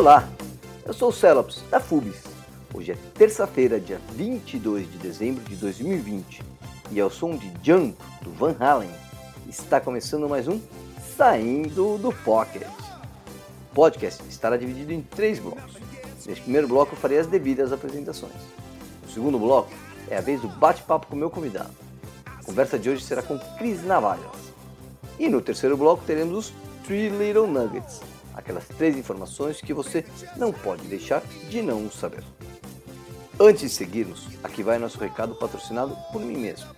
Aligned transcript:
Olá, 0.00 0.26
eu 0.86 0.94
sou 0.94 1.10
o 1.10 1.12
Celops, 1.12 1.62
da 1.70 1.78
FUBIS. 1.78 2.22
Hoje 2.72 2.92
é 2.92 2.96
terça-feira, 3.12 3.78
dia 3.78 4.00
22 4.14 4.90
de 4.90 4.96
dezembro 4.96 5.44
de 5.44 5.54
2020 5.56 6.42
e 6.90 6.98
ao 6.98 7.10
som 7.10 7.36
de 7.36 7.52
Jump, 7.62 7.94
do 8.22 8.30
Van 8.30 8.56
Halen, 8.58 8.88
está 9.46 9.78
começando 9.78 10.26
mais 10.26 10.48
um 10.48 10.58
Saindo 11.18 11.98
do 11.98 12.10
Pocket. 12.24 12.62
O 12.62 13.74
podcast 13.74 14.22
estará 14.26 14.56
dividido 14.56 14.90
em 14.90 15.02
três 15.02 15.38
blocos. 15.38 15.74
Neste 16.24 16.44
primeiro 16.44 16.66
bloco 16.66 16.94
eu 16.94 16.98
farei 16.98 17.18
as 17.18 17.26
devidas 17.26 17.70
apresentações. 17.70 18.32
No 19.02 19.10
segundo 19.10 19.38
bloco 19.38 19.70
é 20.08 20.16
a 20.16 20.22
vez 20.22 20.40
do 20.40 20.48
bate-papo 20.48 21.08
com 21.08 21.14
o 21.14 21.18
meu 21.18 21.28
convidado. 21.28 21.76
A 22.24 22.42
conversa 22.42 22.78
de 22.78 22.88
hoje 22.88 23.04
será 23.04 23.22
com 23.22 23.38
Cris 23.58 23.84
Navalhas. 23.84 24.24
E 25.18 25.28
no 25.28 25.42
terceiro 25.42 25.76
bloco 25.76 26.02
teremos 26.06 26.46
os 26.46 26.54
Three 26.86 27.10
Little 27.10 27.46
Nuggets, 27.46 28.00
aquelas 28.40 28.66
três 28.66 28.96
informações 28.96 29.60
que 29.60 29.72
você 29.72 30.04
não 30.36 30.52
pode 30.52 30.86
deixar 30.88 31.22
de 31.48 31.62
não 31.62 31.90
saber. 31.90 32.24
Antes 33.38 33.62
de 33.62 33.68
seguirmos, 33.70 34.26
aqui 34.42 34.62
vai 34.62 34.78
nosso 34.78 34.98
recado 34.98 35.34
patrocinado 35.34 35.96
por 36.12 36.20
mim 36.20 36.36
mesmo. 36.36 36.68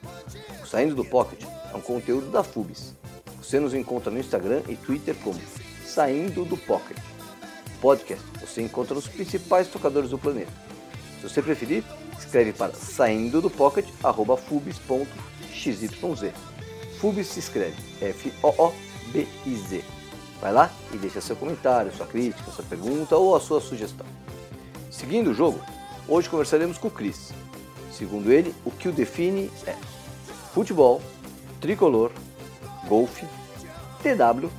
O 0.63 0.67
Saindo 0.67 0.95
do 0.95 1.05
Pocket 1.05 1.43
é 1.73 1.77
um 1.77 1.81
conteúdo 1.81 2.31
da 2.31 2.45
FUBIS. 2.45 2.95
Você 3.39 3.59
nos 3.59 3.75
encontra 3.75 4.11
no 4.11 4.19
Instagram 4.21 4.63
e 4.69 4.77
Twitter 4.77 5.17
como 5.25 5.41
Saindo 5.85 6.45
do 6.45 6.57
Pocket. 6.57 6.97
O 7.77 7.81
podcast 7.81 8.25
você 8.41 8.63
encontra 8.63 8.95
nos 8.95 9.09
principais 9.09 9.67
tocadores 9.67 10.11
do 10.11 10.19
planeta. 10.19 10.53
Se 11.21 11.29
você 11.29 11.43
preferir, 11.43 11.83
escreve 12.19 12.53
para 12.53 12.73
saindo 12.75 13.41
do 13.41 13.51
pocket 13.51 13.87
fubis.xyz. 14.49 15.91
Fubis 16.99 17.27
se 17.27 17.41
escreve 17.41 17.77
F-O-O-B-I-Z. 18.01 19.85
Vai 20.43 20.53
lá 20.53 20.73
e 20.93 20.97
deixa 20.97 21.21
seu 21.21 21.37
comentário, 21.37 21.95
sua 21.95 22.05
crítica, 22.05 22.51
sua 22.51 22.65
pergunta 22.65 23.17
ou 23.17 23.37
a 23.37 23.41
sua 23.41 23.61
sugestão. 23.61 24.05
Seguindo 24.91 25.31
o 25.31 25.35
jogo, 25.35 25.61
hoje 26.09 26.29
conversaremos 26.29 26.79
com 26.79 26.89
o 26.89 26.91
Cris. 26.91 27.33
Segundo 27.93 28.33
ele, 28.33 28.53
o 28.65 28.71
que 28.73 28.89
o 28.89 28.93
define 28.93 29.53
é 29.65 29.77
futebol, 30.53 31.01
tricolor, 31.61 32.11
golfe, 32.89 33.25
TW, 34.03 34.51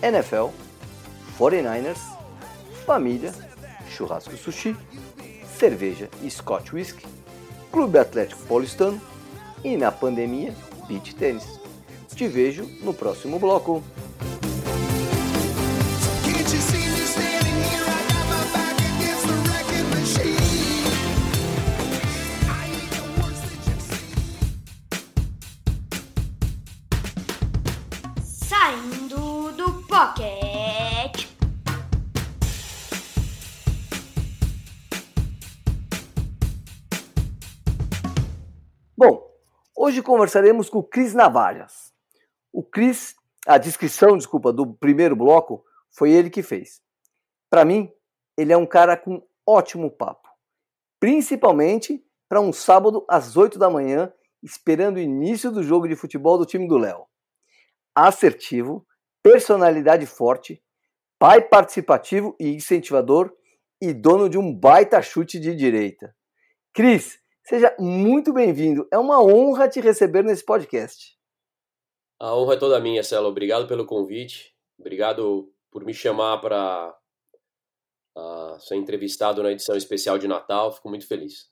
NFL, 0.00 0.50
49ers, 1.36 1.98
família, 2.86 3.34
churrasco 3.90 4.32
e 4.32 4.38
sushi, 4.38 4.76
cerveja 5.58 6.08
e 6.22 6.30
Scotch 6.30 6.72
Whisky, 6.72 7.04
Clube 7.72 7.98
Atlético 7.98 8.40
Paulistano 8.42 9.00
e 9.64 9.76
na 9.76 9.90
pandemia, 9.90 10.54
beach 10.86 11.12
tênis. 11.16 11.58
Te 12.14 12.28
vejo 12.28 12.64
no 12.82 12.94
próximo 12.94 13.40
bloco. 13.40 13.82
Saindo 28.24 29.52
do 29.52 29.82
Pocket. 29.86 31.28
Bom, 38.96 39.22
hoje 39.76 40.00
conversaremos 40.00 40.70
com 40.70 40.78
o 40.78 40.82
Cris 40.82 41.12
Navalhas. 41.12 41.92
O 42.50 42.62
Cris, 42.62 43.14
a 43.46 43.58
descrição, 43.58 44.16
desculpa, 44.16 44.50
do 44.50 44.66
primeiro 44.66 45.14
bloco 45.14 45.67
foi 45.98 46.12
ele 46.12 46.30
que 46.30 46.42
fez. 46.42 46.80
Para 47.50 47.64
mim, 47.64 47.90
ele 48.36 48.52
é 48.52 48.56
um 48.56 48.66
cara 48.66 48.96
com 48.96 49.26
ótimo 49.46 49.90
papo, 49.90 50.28
principalmente 51.00 52.04
para 52.28 52.40
um 52.40 52.52
sábado 52.52 53.04
às 53.08 53.36
8 53.36 53.58
da 53.58 53.68
manhã, 53.68 54.12
esperando 54.42 54.96
o 54.96 55.00
início 55.00 55.50
do 55.50 55.62
jogo 55.62 55.88
de 55.88 55.96
futebol 55.96 56.38
do 56.38 56.46
time 56.46 56.68
do 56.68 56.78
Léo. 56.78 57.06
Assertivo, 57.94 58.86
personalidade 59.22 60.06
forte, 60.06 60.62
pai 61.18 61.40
participativo 61.40 62.36
e 62.38 62.54
incentivador 62.54 63.34
e 63.80 63.92
dono 63.92 64.28
de 64.28 64.38
um 64.38 64.54
baita 64.54 65.02
chute 65.02 65.40
de 65.40 65.54
direita. 65.54 66.14
Cris, 66.72 67.18
Seja 67.48 67.74
muito 67.78 68.30
bem-vindo. 68.30 68.86
É 68.92 68.98
uma 68.98 69.22
honra 69.24 69.70
te 69.70 69.80
receber 69.80 70.22
nesse 70.22 70.44
podcast. 70.44 71.16
A 72.20 72.36
honra 72.36 72.52
é 72.52 72.58
toda 72.58 72.78
minha, 72.78 73.02
Celo. 73.02 73.26
Obrigado 73.28 73.66
pelo 73.66 73.86
convite. 73.86 74.54
Obrigado 74.78 75.50
por 75.78 75.84
me 75.84 75.94
chamar 75.94 76.38
para 76.38 76.92
uh, 78.16 78.58
ser 78.58 78.74
entrevistado 78.74 79.44
na 79.44 79.52
edição 79.52 79.76
especial 79.76 80.18
de 80.18 80.26
Natal. 80.26 80.72
Fico 80.72 80.88
muito 80.88 81.06
feliz. 81.06 81.48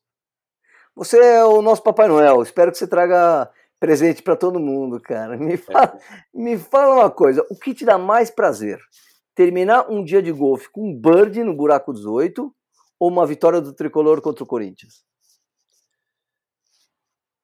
Você 0.97 1.17
é 1.17 1.45
o 1.45 1.63
nosso 1.63 1.81
Papai 1.81 2.09
Noel. 2.09 2.43
Espero 2.43 2.73
que 2.73 2.79
você 2.79 2.89
traga 2.89 3.49
presente 3.79 4.23
para 4.23 4.35
todo 4.35 4.59
mundo, 4.59 5.01
cara. 5.01 5.37
Me 5.39 5.57
fala, 5.57 5.97
é. 5.97 6.25
me 6.35 6.59
fala 6.59 6.95
uma 6.97 7.11
coisa. 7.11 7.47
O 7.49 7.57
que 7.57 7.73
te 7.73 7.85
dá 7.85 7.97
mais 7.97 8.29
prazer? 8.29 8.81
Terminar 9.33 9.89
um 9.89 10.03
dia 10.03 10.21
de 10.21 10.33
golfe 10.33 10.69
com 10.73 10.91
um 10.91 11.01
birdie 11.01 11.45
no 11.45 11.55
buraco 11.55 11.93
18 11.93 12.53
ou 12.99 13.09
uma 13.09 13.27
vitória 13.27 13.61
do 13.61 13.73
tricolor 13.73 14.21
contra 14.21 14.43
o 14.43 14.47
Corinthians? 14.47 15.05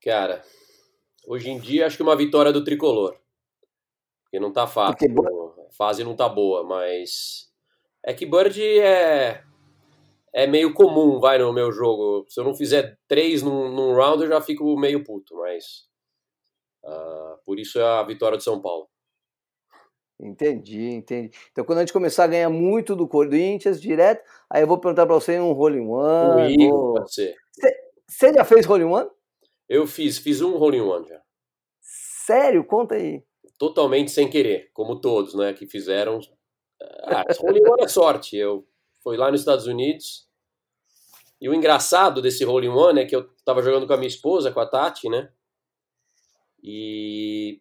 Cara, 0.03 0.42
hoje 1.28 1.48
em 1.48 1.60
dia 1.60 1.87
acho 1.87 1.97
que 1.97 2.03
uma 2.03 2.16
vitória 2.16 2.53
do 2.53 2.65
tricolor. 2.65 3.16
Porque 4.25 4.41
não 4.41 4.53
tá 4.53 4.66
fácil. 4.66 5.15
Porque... 5.15 5.41
Fase 5.77 6.05
não 6.05 6.16
tá 6.16 6.28
boa, 6.28 6.65
mas. 6.65 7.50
É 8.05 8.12
que 8.12 8.27
Bird 8.27 8.60
é. 8.60 9.43
É 10.34 10.47
meio 10.47 10.72
comum, 10.72 11.21
vai, 11.21 11.38
no 11.38 11.53
meu 11.53 11.71
jogo. 11.71 12.25
Se 12.28 12.41
eu 12.41 12.44
não 12.44 12.55
fizer 12.55 12.99
três 13.06 13.43
num, 13.43 13.69
num 13.69 13.94
round, 13.94 14.22
eu 14.22 14.28
já 14.28 14.41
fico 14.41 14.78
meio 14.78 15.05
puto, 15.05 15.37
mas. 15.37 15.87
Uh, 16.83 17.38
por 17.44 17.59
isso 17.59 17.78
é 17.78 17.84
a 17.84 18.03
vitória 18.03 18.37
do 18.37 18.43
São 18.43 18.60
Paulo. 18.60 18.88
Entendi, 20.19 20.88
entendi. 20.91 21.31
Então, 21.50 21.65
quando 21.65 21.78
a 21.78 21.81
gente 21.83 21.93
começar 21.93 22.25
a 22.25 22.28
ganhar 22.28 22.49
muito 22.49 22.94
do 22.94 23.09
Corinthians 23.09 23.81
direto, 23.81 24.25
aí 24.49 24.62
eu 24.62 24.66
vou 24.66 24.78
perguntar 24.78 25.04
para 25.04 25.15
você 25.15 25.39
um 25.39 25.53
Rolling 25.53 25.87
One. 25.87 26.66
Um 26.66 26.71
vou... 26.71 26.94
pode 26.94 27.12
ser. 27.12 27.34
Você 28.06 28.33
já 28.33 28.44
fez 28.44 28.65
Rolling 28.65 28.84
One? 28.84 29.10
Eu 29.69 29.87
fiz, 29.87 30.19
fiz 30.19 30.43
um 30.43 30.54
hole 30.54 30.77
in 30.77 30.83
one 30.83 31.09
já. 31.09 31.21
Sério? 31.81 32.62
Conta 32.62 32.94
aí. 32.94 33.25
Totalmente 33.62 34.10
sem 34.10 34.28
querer, 34.28 34.72
como 34.74 35.00
todos, 35.00 35.36
né, 35.36 35.52
que 35.52 35.68
fizeram. 35.68 36.18
Ah, 37.04 37.22
hole 37.40 37.60
in 37.60 37.64
one 37.64 37.84
é 37.84 37.86
sorte. 37.86 38.36
Eu 38.36 38.66
fui 39.04 39.16
lá 39.16 39.30
nos 39.30 39.42
Estados 39.42 39.68
Unidos. 39.68 40.28
E 41.40 41.48
o 41.48 41.54
engraçado 41.54 42.20
desse 42.20 42.44
hole 42.44 42.68
one 42.68 42.98
é 42.98 43.06
que 43.06 43.14
eu 43.14 43.28
tava 43.44 43.62
jogando 43.62 43.86
com 43.86 43.92
a 43.92 43.96
minha 43.96 44.08
esposa, 44.08 44.50
com 44.50 44.58
a 44.58 44.66
Tati, 44.66 45.08
né? 45.08 45.30
E 46.60 47.60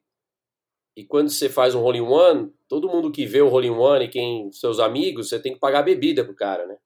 e 0.97 1.05
quando 1.05 1.29
você 1.29 1.47
faz 1.47 1.75
um 1.75 1.83
hole 1.83 2.01
one, 2.01 2.51
todo 2.67 2.89
mundo 2.89 3.11
que 3.11 3.27
vê 3.27 3.43
o 3.43 3.53
hole 3.53 3.69
one 3.69 4.05
e 4.05 4.09
quem 4.09 4.51
seus 4.51 4.79
amigos, 4.79 5.29
você 5.29 5.39
tem 5.39 5.53
que 5.53 5.59
pagar 5.59 5.83
bebida 5.83 6.25
pro 6.25 6.33
cara, 6.33 6.65
né? 6.65 6.79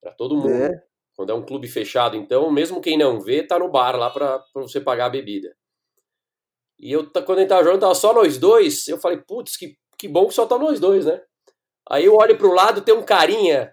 Para 0.00 0.12
todo 0.12 0.38
mundo. 0.38 0.48
É. 0.48 0.82
Quando 1.14 1.32
é 1.32 1.34
um 1.34 1.44
clube 1.44 1.68
fechado, 1.68 2.16
então, 2.16 2.50
mesmo 2.50 2.80
quem 2.80 2.96
não 2.96 3.20
vê, 3.20 3.42
tá 3.42 3.58
no 3.58 3.70
bar 3.70 3.94
lá 3.94 4.08
para 4.08 4.42
você 4.54 4.80
pagar 4.80 5.04
a 5.04 5.10
bebida. 5.10 5.54
E 6.82 6.90
eu, 6.90 7.08
quando 7.08 7.38
a 7.38 7.40
gente 7.42 7.48
tava 7.48 7.62
jogando, 7.62 7.80
tava 7.80 7.94
só 7.94 8.12
nós 8.12 8.36
dois. 8.36 8.88
Eu 8.88 8.98
falei, 8.98 9.18
putz, 9.18 9.56
que, 9.56 9.78
que 9.96 10.08
bom 10.08 10.26
que 10.26 10.34
só 10.34 10.44
tá 10.44 10.58
nós 10.58 10.80
dois, 10.80 11.06
né? 11.06 11.22
Aí 11.88 12.04
eu 12.04 12.16
olho 12.16 12.36
pro 12.36 12.52
lado, 12.52 12.82
tem 12.82 12.92
um 12.92 13.04
carinha 13.04 13.72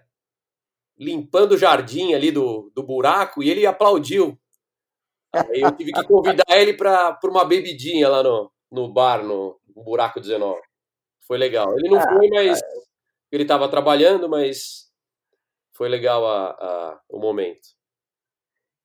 limpando 0.96 1.52
o 1.52 1.58
jardim 1.58 2.14
ali 2.14 2.30
do, 2.30 2.70
do 2.72 2.84
buraco 2.84 3.42
e 3.42 3.50
ele 3.50 3.66
aplaudiu. 3.66 4.38
Aí 5.34 5.60
eu 5.60 5.72
tive 5.72 5.92
que 5.92 6.04
convidar 6.04 6.44
ele 6.50 6.74
para 6.74 7.18
uma 7.24 7.44
bebidinha 7.44 8.08
lá 8.08 8.22
no, 8.22 8.52
no 8.70 8.92
bar, 8.92 9.24
no, 9.24 9.58
no 9.74 9.82
buraco 9.82 10.20
19. 10.20 10.60
Foi 11.26 11.36
legal. 11.36 11.72
Ele 11.78 11.88
não 11.88 11.98
ah, 11.98 12.12
foi, 12.12 12.28
mas 12.28 12.60
ele 13.32 13.42
estava 13.42 13.68
trabalhando, 13.68 14.28
mas 14.28 14.88
foi 15.72 15.88
legal 15.88 16.26
a, 16.26 16.50
a, 16.50 17.00
o 17.08 17.18
momento. 17.18 17.68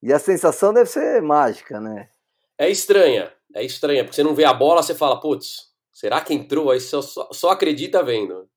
E 0.01 0.12
a 0.13 0.19
sensação 0.19 0.74
deve 0.74 0.89
ser 0.89 1.21
mágica, 1.21 1.80
né? 1.80 2.10
É 2.57 2.69
estranha, 2.69 3.35
é 3.56 3.63
estranha, 3.63 4.04
porque 4.04 4.16
você 4.16 4.24
não 4.24 4.36
vê 4.36 4.44
a 4.44 4.54
bola, 4.54 4.84
você 4.84 4.94
fala, 4.94 5.19
putz, 5.19 5.72
será 5.92 6.19
que 6.19 6.34
entrou? 6.34 6.69
Aí 6.69 6.80
você 6.80 7.02
só, 7.02 7.30
só 7.31 7.50
acredita 7.50 8.04
vendo. 8.04 8.50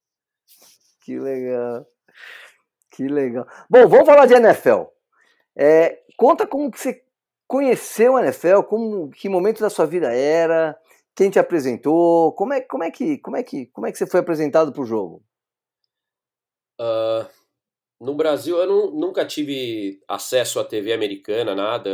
Que 1.00 1.18
legal. 1.18 1.86
Que 2.90 3.06
legal. 3.06 3.46
Bom, 3.70 3.86
vamos 3.86 4.06
falar 4.06 4.26
de 4.26 4.34
NFL. 4.34 4.82
É, 5.56 6.02
conta 6.16 6.48
como 6.48 6.68
que 6.68 6.80
você 6.80 7.04
conheceu 7.46 8.16
a 8.16 8.22
NFL, 8.22 8.62
como, 8.62 9.08
que 9.10 9.28
momento 9.28 9.60
da 9.60 9.70
sua 9.70 9.86
vida 9.86 10.12
era, 10.12 10.76
quem 11.14 11.30
te 11.30 11.38
apresentou, 11.38 12.32
como 12.32 12.52
é, 12.52 12.60
como 12.60 12.82
é, 12.82 12.90
que, 12.90 13.18
como 13.18 13.36
é, 13.36 13.42
que, 13.44 13.66
como 13.66 13.86
é 13.86 13.92
que 13.92 13.98
você 13.98 14.06
foi 14.06 14.20
apresentado 14.20 14.72
para 14.72 14.82
o 14.82 14.86
jogo? 14.86 15.22
Uh, 16.80 17.24
no 18.00 18.14
Brasil, 18.14 18.56
eu 18.56 18.66
não, 18.66 18.90
nunca 18.92 19.26
tive 19.26 20.00
acesso 20.06 20.60
à 20.60 20.64
TV 20.64 20.92
americana, 20.92 21.54
nada. 21.54 21.90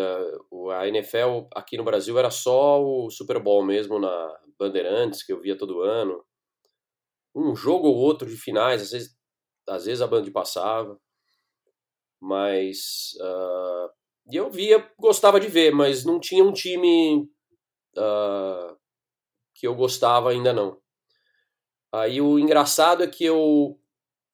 A 0.78 0.86
NFL 0.88 1.48
aqui 1.54 1.76
no 1.76 1.84
Brasil 1.84 2.18
era 2.18 2.30
só 2.30 2.82
o 2.82 3.10
Super 3.10 3.38
Bowl 3.40 3.64
mesmo 3.64 3.98
na 3.98 4.38
Bandeirantes, 4.58 5.22
que 5.22 5.32
eu 5.32 5.40
via 5.40 5.56
todo 5.56 5.80
ano. 5.80 6.24
Um 7.34 7.56
jogo 7.56 7.88
ou 7.88 7.96
outro 7.96 8.28
de 8.28 8.36
finais, 8.36 8.82
às 8.82 8.90
vezes 8.92 9.16
às 9.66 9.86
vezes 9.86 10.02
a 10.02 10.06
Band 10.06 10.30
passava, 10.30 10.98
mas 12.20 13.12
uh, 13.20 13.90
eu 14.30 14.50
via, 14.50 14.90
gostava 14.98 15.40
de 15.40 15.48
ver, 15.48 15.72
mas 15.72 16.04
não 16.04 16.20
tinha 16.20 16.44
um 16.44 16.52
time 16.52 17.28
uh, 17.96 18.76
que 19.54 19.66
eu 19.66 19.74
gostava 19.74 20.30
ainda 20.30 20.52
não. 20.52 20.80
Aí 21.92 22.20
o 22.20 22.38
engraçado 22.38 23.02
é 23.02 23.06
que 23.06 23.24
eu, 23.24 23.78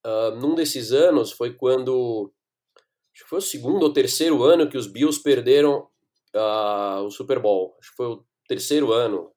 uh, 0.06 0.36
num 0.36 0.54
desses 0.54 0.92
anos, 0.92 1.32
foi 1.32 1.54
quando, 1.54 2.32
acho 3.14 3.24
que 3.24 3.28
foi 3.30 3.38
o 3.38 3.42
segundo 3.42 3.82
ou 3.82 3.92
terceiro 3.92 4.42
ano 4.42 4.68
que 4.68 4.76
os 4.78 4.86
Bills 4.86 5.22
perderam 5.22 5.86
uh, 6.34 7.02
o 7.04 7.10
Super 7.10 7.38
Bowl. 7.38 7.76
Acho 7.80 7.90
que 7.90 7.96
foi 7.96 8.06
o 8.06 8.24
terceiro 8.48 8.92
ano. 8.92 9.30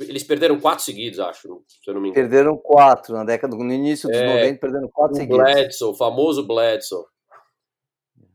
Eles 0.00 0.24
perderam 0.24 0.58
quatro 0.58 0.84
seguidos, 0.84 1.20
acho, 1.20 1.62
se 1.68 1.88
eu 1.88 1.94
não 1.94 2.00
me 2.00 2.08
engano. 2.08 2.28
Perderam 2.28 2.56
quatro 2.56 3.14
na 3.14 3.22
década, 3.22 3.56
no 3.56 3.72
início 3.72 4.08
dos 4.08 4.18
é, 4.18 4.26
90, 4.26 4.60
perderam 4.60 4.88
quatro 4.88 5.16
seguidos. 5.16 5.38
Bledsoe, 5.38 5.90
o 5.90 5.94
famoso 5.94 6.44
Bledsoe. 6.44 7.04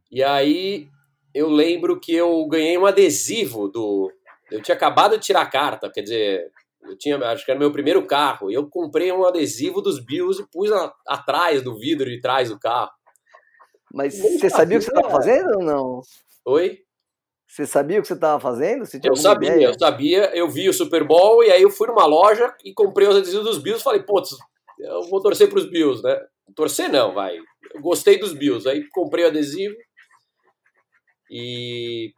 E 0.10 0.24
aí 0.24 0.88
eu 1.34 1.50
lembro 1.50 2.00
que 2.00 2.16
eu 2.16 2.48
ganhei 2.48 2.78
um 2.78 2.86
adesivo 2.86 3.68
do. 3.68 4.10
Eu 4.50 4.62
tinha 4.62 4.76
acabado 4.76 5.18
de 5.18 5.26
tirar 5.26 5.42
a 5.42 5.50
carta, 5.50 5.92
quer 5.92 6.04
dizer, 6.04 6.52
eu 6.88 6.98
tinha, 6.98 7.18
acho 7.18 7.46
que 7.46 7.52
era 7.52 7.60
meu 7.60 7.72
primeiro 7.72 8.06
carro, 8.06 8.50
e 8.52 8.54
eu 8.54 8.68
comprei 8.70 9.12
um 9.12 9.26
adesivo 9.26 9.82
dos 9.82 10.04
Bills 10.04 10.42
e 10.42 10.48
pus 10.52 10.72
a, 10.72 10.94
atrás 11.08 11.62
do 11.62 11.78
vidro 11.78 12.10
de 12.10 12.20
trás 12.20 12.50
do 12.50 12.60
carro. 12.60 12.92
Mas 13.94 14.18
você 14.18 14.50
sabia 14.50 14.78
o 14.78 14.80
que 14.80 14.86
você 14.86 14.92
estava 14.92 15.10
fazendo 15.10 15.58
ou 15.58 15.64
não? 15.64 16.02
Oi? 16.46 16.80
Você 17.48 17.66
sabia 17.66 18.00
o 18.00 18.02
que 18.02 18.08
você 18.08 18.14
estava 18.14 18.40
fazendo? 18.40 18.84
eu 19.04 19.16
sabia, 19.16 19.50
ideia? 19.52 19.68
eu 19.68 19.80
sabia. 19.80 20.36
Eu 20.36 20.50
vi 20.50 20.68
o 20.68 20.74
Super 20.74 21.06
Bowl 21.06 21.44
e 21.44 21.52
aí 21.52 21.62
eu 21.62 21.70
fui 21.70 21.88
numa 21.88 22.06
loja 22.06 22.54
e 22.66 22.74
comprei 22.74 23.08
os 23.08 23.16
adesivos 23.16 23.46
dos 23.46 23.58
Bills. 23.60 23.84
Falei, 23.84 24.04
putz, 24.04 24.32
eu 24.80 25.04
vou 25.04 25.22
torcer 25.22 25.48
para 25.48 25.60
os 25.60 25.70
Bills, 25.70 26.04
né? 26.04 26.20
Torcer 26.54 26.90
não, 26.90 27.14
vai. 27.14 27.38
Eu 27.74 27.82
gostei 27.82 28.18
dos 28.20 28.34
Bills. 28.34 28.68
Aí 28.68 28.86
comprei 28.90 29.24
o 29.24 29.28
adesivo 29.28 29.76
e 31.32 32.14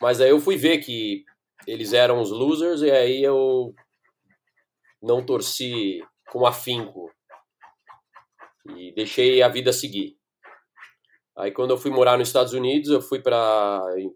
mas 0.00 0.20
aí 0.20 0.30
eu 0.30 0.40
fui 0.40 0.56
ver 0.56 0.78
que 0.78 1.24
eles 1.66 1.92
eram 1.92 2.20
os 2.20 2.30
losers 2.30 2.82
e 2.82 2.90
aí 2.90 3.22
eu 3.22 3.74
não 5.02 5.24
torci 5.24 6.00
com 6.30 6.46
afinco 6.46 7.10
e 8.76 8.92
deixei 8.94 9.42
a 9.42 9.48
vida 9.48 9.72
seguir. 9.72 10.16
Aí 11.36 11.50
quando 11.50 11.70
eu 11.70 11.78
fui 11.78 11.90
morar 11.90 12.16
nos 12.16 12.28
Estados 12.28 12.52
Unidos, 12.52 12.90
eu 12.90 13.00
fui 13.00 13.20
para 13.20 13.82
em, 13.96 14.14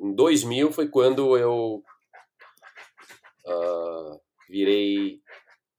em 0.00 0.14
2000 0.14 0.72
foi 0.72 0.88
quando 0.88 1.38
eu 1.38 1.82
uh, 3.46 4.20
virei 4.48 5.20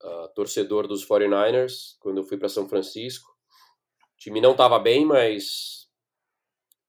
uh, 0.04 0.34
torcedor 0.34 0.88
dos 0.88 1.08
49ers, 1.08 1.98
quando 2.00 2.18
eu 2.18 2.24
fui 2.24 2.38
para 2.38 2.50
São 2.50 2.68
Francisco. 2.68 3.30
O 3.30 4.18
time 4.18 4.42
não 4.42 4.52
estava 4.52 4.80
bem, 4.80 5.06
mas 5.06 5.88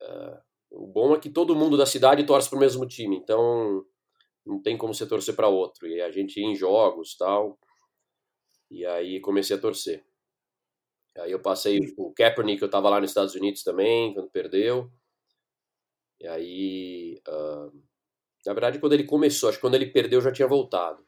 uh, 0.00 0.40
o 0.70 0.86
bom 0.86 1.14
é 1.14 1.18
que 1.18 1.30
todo 1.30 1.56
mundo 1.56 1.76
da 1.76 1.86
cidade 1.86 2.24
torce 2.24 2.48
para 2.48 2.56
o 2.56 2.60
mesmo 2.60 2.86
time, 2.86 3.16
então 3.16 3.84
não 4.46 4.62
tem 4.62 4.78
como 4.78 4.94
você 4.94 5.06
torcer 5.06 5.34
para 5.34 5.48
outro. 5.48 5.86
E 5.88 6.00
a 6.00 6.10
gente 6.10 6.40
ia 6.40 6.46
em 6.46 6.54
jogos 6.54 7.16
tal. 7.16 7.58
E 8.70 8.86
aí 8.86 9.20
comecei 9.20 9.56
a 9.56 9.60
torcer. 9.60 10.04
Aí 11.18 11.32
eu 11.32 11.40
passei 11.40 11.80
o 11.96 12.12
Kaepernick, 12.12 12.62
eu 12.62 12.70
tava 12.70 12.90
lá 12.90 13.00
nos 13.00 13.10
Estados 13.10 13.34
Unidos 13.34 13.62
também, 13.62 14.12
quando 14.12 14.30
perdeu. 14.30 14.92
E 16.20 16.26
aí, 16.26 17.22
uh, 17.26 17.72
na 18.44 18.52
verdade, 18.52 18.78
quando 18.78 18.92
ele 18.92 19.04
começou, 19.04 19.48
acho 19.48 19.58
que 19.58 19.62
quando 19.62 19.74
ele 19.74 19.86
perdeu, 19.86 20.18
eu 20.18 20.22
já 20.22 20.32
tinha 20.32 20.48
voltado. 20.48 21.06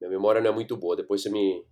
Minha 0.00 0.10
memória 0.10 0.40
não 0.40 0.50
é 0.50 0.52
muito 0.52 0.76
boa, 0.76 0.96
depois 0.96 1.22
você 1.22 1.30
me, 1.30 1.64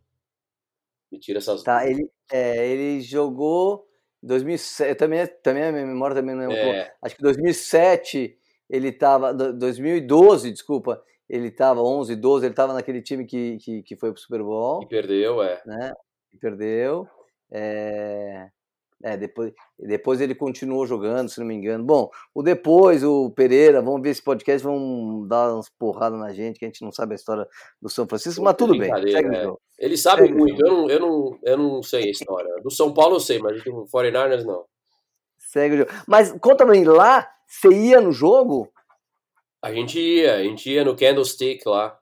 me 1.11 1.19
tira 1.19 1.39
essas. 1.39 1.63
Tá, 1.63 1.87
ele, 1.89 2.09
é, 2.31 2.67
ele 2.67 3.01
jogou 3.01 3.87
2007, 4.23 4.97
também, 4.97 5.27
também 5.43 5.65
a 5.65 5.73
minha 5.73 5.87
memória 5.87 6.17
também 6.17 6.35
não 6.35 6.51
é, 6.51 6.55
é. 6.55 6.65
Boa. 6.65 6.97
Acho 7.03 7.17
que 7.17 7.23
2007 7.23 8.39
ele 8.69 8.89
estava 8.89 9.33
2012, 9.33 10.51
desculpa, 10.51 11.03
ele 11.29 11.49
estava 11.49 11.83
11, 11.83 12.17
12, 12.17 12.47
ele 12.47 12.53
estava 12.53 12.73
naquele 12.73 13.03
time 13.03 13.25
que, 13.25 13.59
que, 13.59 13.83
que 13.83 13.97
foi 13.97 14.13
pro 14.13 14.21
Super 14.21 14.43
Bowl. 14.43 14.83
E 14.83 14.87
perdeu, 14.87 15.43
é. 15.43 15.63
Né? 15.65 15.93
E 16.33 16.39
perdeu. 16.39 17.09
É, 17.51 18.49
é, 19.03 19.17
depois, 19.17 19.53
depois 19.79 20.21
ele 20.21 20.35
continuou 20.35 20.87
jogando, 20.87 21.29
se 21.29 21.39
não 21.39 21.47
me 21.47 21.55
engano. 21.55 21.85
Bom, 21.85 22.11
o 22.35 22.43
depois, 22.43 23.05
o 23.05 23.31
Pereira, 23.31 23.83
vamos 23.83 24.01
ver 24.03 24.11
esse 24.11 24.23
podcast, 24.23 24.65
vão 24.65 25.27
dar 25.29 25.53
umas 25.53 25.69
porradas 25.69 26.19
na 26.19 26.33
gente, 26.33 26.59
que 26.59 26.65
a 26.65 26.69
gente 26.69 26.83
não 26.83 26.91
sabe 26.91 27.13
a 27.13 27.17
história 27.17 27.47
do 27.83 27.91
São 27.91 28.07
Francisco, 28.07 28.43
mas 28.43 28.55
tudo 28.57 28.77
bem. 28.79 28.91
É. 28.91 29.47
Ele 29.79 29.97
sabe 29.97 30.23
segue 30.23 30.35
muito, 30.35 30.65
eu 30.65 30.73
não, 30.73 30.91
eu, 30.91 31.01
não, 31.01 31.39
eu 31.43 31.59
não 31.59 31.83
sei 31.83 32.05
a 32.05 32.11
história. 32.11 32.51
Do 32.63 32.71
São 32.71 32.95
Paulo 32.95 33.17
eu 33.17 33.21
sei, 33.21 33.39
mas 33.41 33.63
do 33.63 33.87
49ers 33.93 34.45
não. 34.45 34.65
Segue 35.39 35.75
o 35.75 35.79
jogo. 35.79 35.91
Mas 36.07 36.33
conta 36.41 36.65
pra 36.65 36.75
mim, 36.75 36.85
lá 36.85 37.29
você 37.47 37.69
ia 37.69 38.01
no 38.01 38.13
jogo? 38.13 38.73
A 39.63 39.73
gente 39.73 39.99
ia, 39.99 40.37
a 40.37 40.43
gente 40.43 40.71
ia 40.71 40.85
no 40.85 40.97
Candlestick 40.97 41.67
lá. 41.67 41.99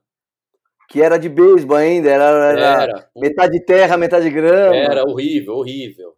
Que 0.89 1.01
era 1.01 1.17
de 1.17 1.29
beisebol 1.29 1.77
ainda, 1.77 2.11
era, 2.11 2.25
era, 2.25 2.83
era, 2.83 3.11
metade 3.17 3.65
terra, 3.65 3.97
metade 3.97 4.29
grama. 4.31 4.77
Era 4.77 5.05
horrível, 5.05 5.55
horrível. 5.55 6.15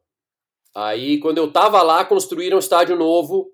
Aí, 0.74 1.20
quando 1.20 1.38
eu 1.38 1.52
tava 1.52 1.80
lá, 1.82 2.04
construíram 2.04 2.56
um 2.56 2.60
estádio 2.60 2.96
novo 2.96 3.52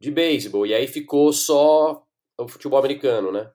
de 0.00 0.10
beisebol. 0.10 0.66
E 0.66 0.74
aí 0.74 0.86
ficou 0.86 1.32
só 1.32 2.02
o 2.38 2.48
futebol 2.48 2.78
americano, 2.78 3.30
né? 3.32 3.50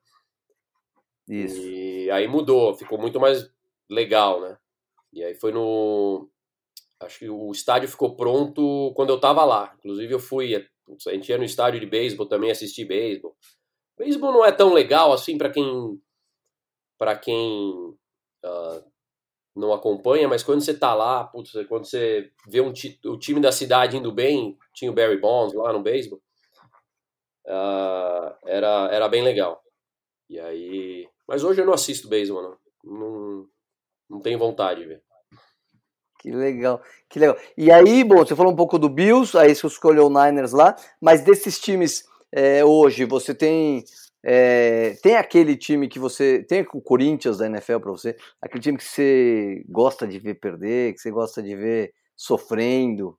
Isso. 1.27 1.59
E 1.61 2.11
aí 2.11 2.27
mudou, 2.27 2.75
ficou 2.75 2.99
muito 2.99 3.19
mais 3.19 3.49
legal, 3.89 4.41
né? 4.41 4.57
E 5.13 5.23
aí 5.23 5.33
foi 5.33 5.51
no. 5.51 6.29
Acho 6.99 7.19
que 7.19 7.29
o 7.29 7.51
estádio 7.51 7.89
ficou 7.89 8.15
pronto 8.15 8.93
quando 8.95 9.09
eu 9.09 9.19
tava 9.19 9.43
lá. 9.43 9.73
Inclusive, 9.79 10.13
eu 10.13 10.19
fui 10.19 10.53
a 11.07 11.11
gente 11.11 11.29
ia 11.29 11.37
no 11.37 11.43
estádio 11.43 11.79
de 11.79 11.85
beisebol 11.85 12.25
também 12.25 12.51
assistir 12.51 12.85
beisebol. 12.85 13.35
Beisebol 13.97 14.31
não 14.31 14.45
é 14.45 14.51
tão 14.51 14.73
legal 14.73 15.11
assim 15.11 15.37
para 15.37 15.49
quem 15.49 16.01
para 16.97 17.17
quem 17.17 17.95
uh, 18.45 18.91
não 19.55 19.73
acompanha, 19.73 20.27
mas 20.27 20.43
quando 20.43 20.61
você 20.61 20.73
tá 20.73 20.93
lá, 20.93 21.23
putz, 21.23 21.51
quando 21.67 21.85
você 21.85 22.31
vê 22.47 22.61
um 22.61 22.71
o 23.05 23.17
time 23.17 23.39
da 23.39 23.51
cidade 23.51 23.97
indo 23.97 24.11
bem, 24.11 24.57
tinha 24.73 24.91
o 24.91 24.93
Barry 24.93 25.17
Bonds 25.17 25.53
lá 25.53 25.73
no 25.73 25.81
beisebol, 25.81 26.21
uh, 27.47 28.35
era, 28.45 28.89
era 28.91 29.09
bem 29.09 29.23
legal. 29.23 29.63
E 30.29 30.39
aí, 30.39 31.09
mas 31.27 31.43
hoje 31.43 31.61
eu 31.61 31.65
não 31.65 31.73
assisto 31.73 32.07
beisebol, 32.07 32.41
não. 32.41 32.57
não, 32.83 33.47
não 34.09 34.19
tenho 34.21 34.39
vontade 34.39 34.81
de 34.81 34.87
ver. 34.87 35.03
Que 36.21 36.29
legal, 36.29 36.79
que 37.09 37.17
legal. 37.17 37.35
E 37.57 37.71
aí, 37.71 38.03
bom, 38.03 38.17
você 38.17 38.35
falou 38.35 38.53
um 38.53 38.55
pouco 38.55 38.77
do 38.77 38.87
Bills, 38.87 39.35
aí 39.35 39.55
você 39.55 39.65
escolheu 39.65 40.05
o 40.05 40.09
Niners 40.09 40.51
lá, 40.51 40.75
mas 41.01 41.23
desses 41.23 41.59
times 41.59 42.05
é, 42.31 42.63
hoje, 42.63 43.05
você 43.05 43.33
tem 43.33 43.83
é, 44.23 44.93
tem 45.01 45.15
aquele 45.15 45.57
time 45.57 45.87
que 45.87 45.97
você 45.97 46.43
tem 46.43 46.61
o 46.75 46.79
Corinthians 46.79 47.39
da 47.39 47.47
NFL 47.47 47.79
para 47.79 47.91
você, 47.91 48.15
aquele 48.39 48.61
time 48.61 48.77
que 48.77 48.83
você 48.83 49.65
gosta 49.67 50.07
de 50.07 50.19
ver 50.19 50.35
perder, 50.35 50.93
que 50.93 51.01
você 51.01 51.09
gosta 51.09 51.41
de 51.41 51.55
ver 51.55 51.91
sofrendo. 52.15 53.17